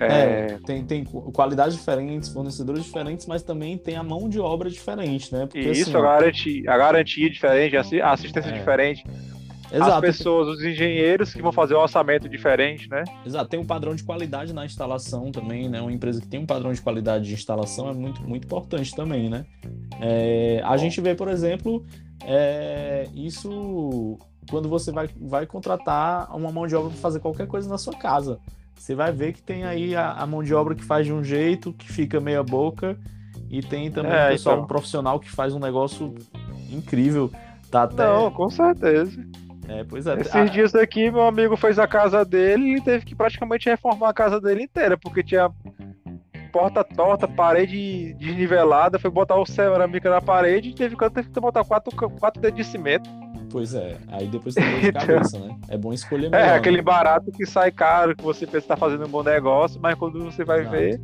[0.00, 4.70] É, é tem, tem qualidades diferentes, fornecedores diferentes, mas também tem a mão de obra
[4.70, 5.46] diferente, né?
[5.46, 8.52] Porque, isso, assim, a, garantia, a garantia diferente, a assistência é.
[8.52, 9.04] diferente.
[9.72, 9.92] Exato.
[9.92, 13.04] as pessoas, os engenheiros que vão fazer um orçamento diferente, né?
[13.24, 15.80] Exato, tem um padrão de qualidade na instalação também, né?
[15.80, 19.28] Uma empresa que tem um padrão de qualidade de instalação é muito, muito importante também,
[19.28, 19.44] né?
[20.00, 21.84] É, a gente vê, por exemplo,
[22.24, 24.18] é, isso
[24.50, 27.94] quando você vai, vai contratar uma mão de obra para fazer qualquer coisa na sua
[27.94, 28.38] casa.
[28.74, 31.22] Você vai ver que tem aí a, a mão de obra que faz de um
[31.22, 32.98] jeito, que fica meia boca,
[33.48, 34.64] e tem também é, pessoal, então...
[34.64, 36.14] um profissional que faz um negócio
[36.72, 37.30] incrível.
[37.70, 38.04] Tá até...
[38.04, 39.22] Não, com certeza.
[39.70, 40.14] É, pois é.
[40.20, 44.08] Esses ah, dias aqui, meu amigo fez a casa dele e teve que praticamente reformar
[44.08, 45.48] a casa dele inteira, porque tinha
[46.50, 51.64] porta torta, parede desnivelada, foi botar o cerâmica na parede e teve, teve que botar
[51.64, 53.08] quatro, quatro dedos de cimento.
[53.48, 55.56] Pois é, aí depois tem dor de cabeça, né?
[55.68, 56.46] É bom escolher é, melhor.
[56.46, 56.82] É, aquele né?
[56.82, 60.18] barato que sai caro, que você pensa que tá fazendo um bom negócio, mas quando
[60.24, 60.76] você vai Exato.
[60.76, 61.00] ver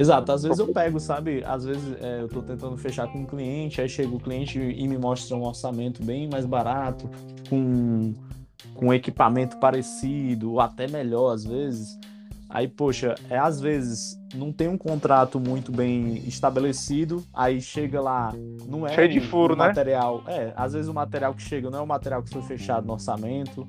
[0.00, 1.44] Exato, às vezes eu pego, sabe?
[1.44, 4.88] Às vezes é, eu tô tentando fechar com um cliente, aí chega o cliente e
[4.88, 7.06] me mostra um orçamento bem mais barato,
[7.50, 8.14] com,
[8.74, 11.98] com equipamento parecido, ou até melhor às vezes.
[12.48, 18.32] Aí, poxa, é, às vezes não tem um contrato muito bem estabelecido, aí chega lá,
[18.66, 19.66] não é Cheio de furo, né?
[19.66, 20.24] material.
[20.26, 22.94] É, às vezes o material que chega não é o material que foi fechado no
[22.94, 23.68] orçamento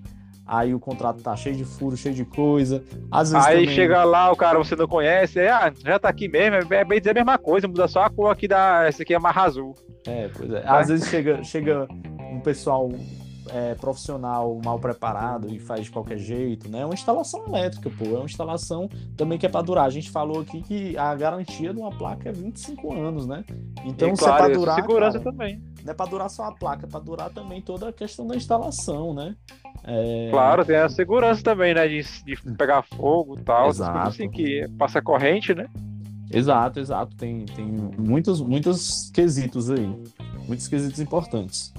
[0.51, 2.83] aí o contrato tá cheio de furo, cheio de coisa.
[3.09, 3.73] Às vezes aí também...
[3.73, 6.99] chega lá, o cara você não conhece, é, ah, já tá aqui mesmo, é bem
[6.99, 8.85] dizer a mesma coisa, muda só a cor aqui da.
[8.85, 9.73] Essa aqui é mais azul.
[10.05, 10.63] É, pois é.
[10.67, 11.87] Às vezes chega, chega
[12.29, 12.89] um pessoal
[13.49, 16.81] é, profissional mal preparado e faz de qualquer jeito, né?
[16.81, 18.05] É uma instalação elétrica, pô.
[18.05, 19.85] É uma instalação também que é para durar.
[19.85, 23.43] A gente falou aqui que a garantia de uma placa é 25 anos, né?
[23.85, 24.75] Então, e, se claro, é para durar.
[24.75, 25.61] Segurança cara, também.
[25.83, 28.35] Não é para durar só a placa, é para durar também toda a questão da
[28.35, 29.35] instalação, né?
[29.83, 30.29] É...
[30.29, 31.87] Claro, tem a segurança também, né?
[31.87, 33.69] De, de pegar fogo e tal.
[33.69, 34.07] Exato.
[34.07, 35.67] Assim que passa corrente, né?
[36.31, 37.15] Exato, exato.
[37.15, 39.89] Tem, tem muitos, muitos quesitos aí.
[40.47, 41.73] Muitos quesitos importantes.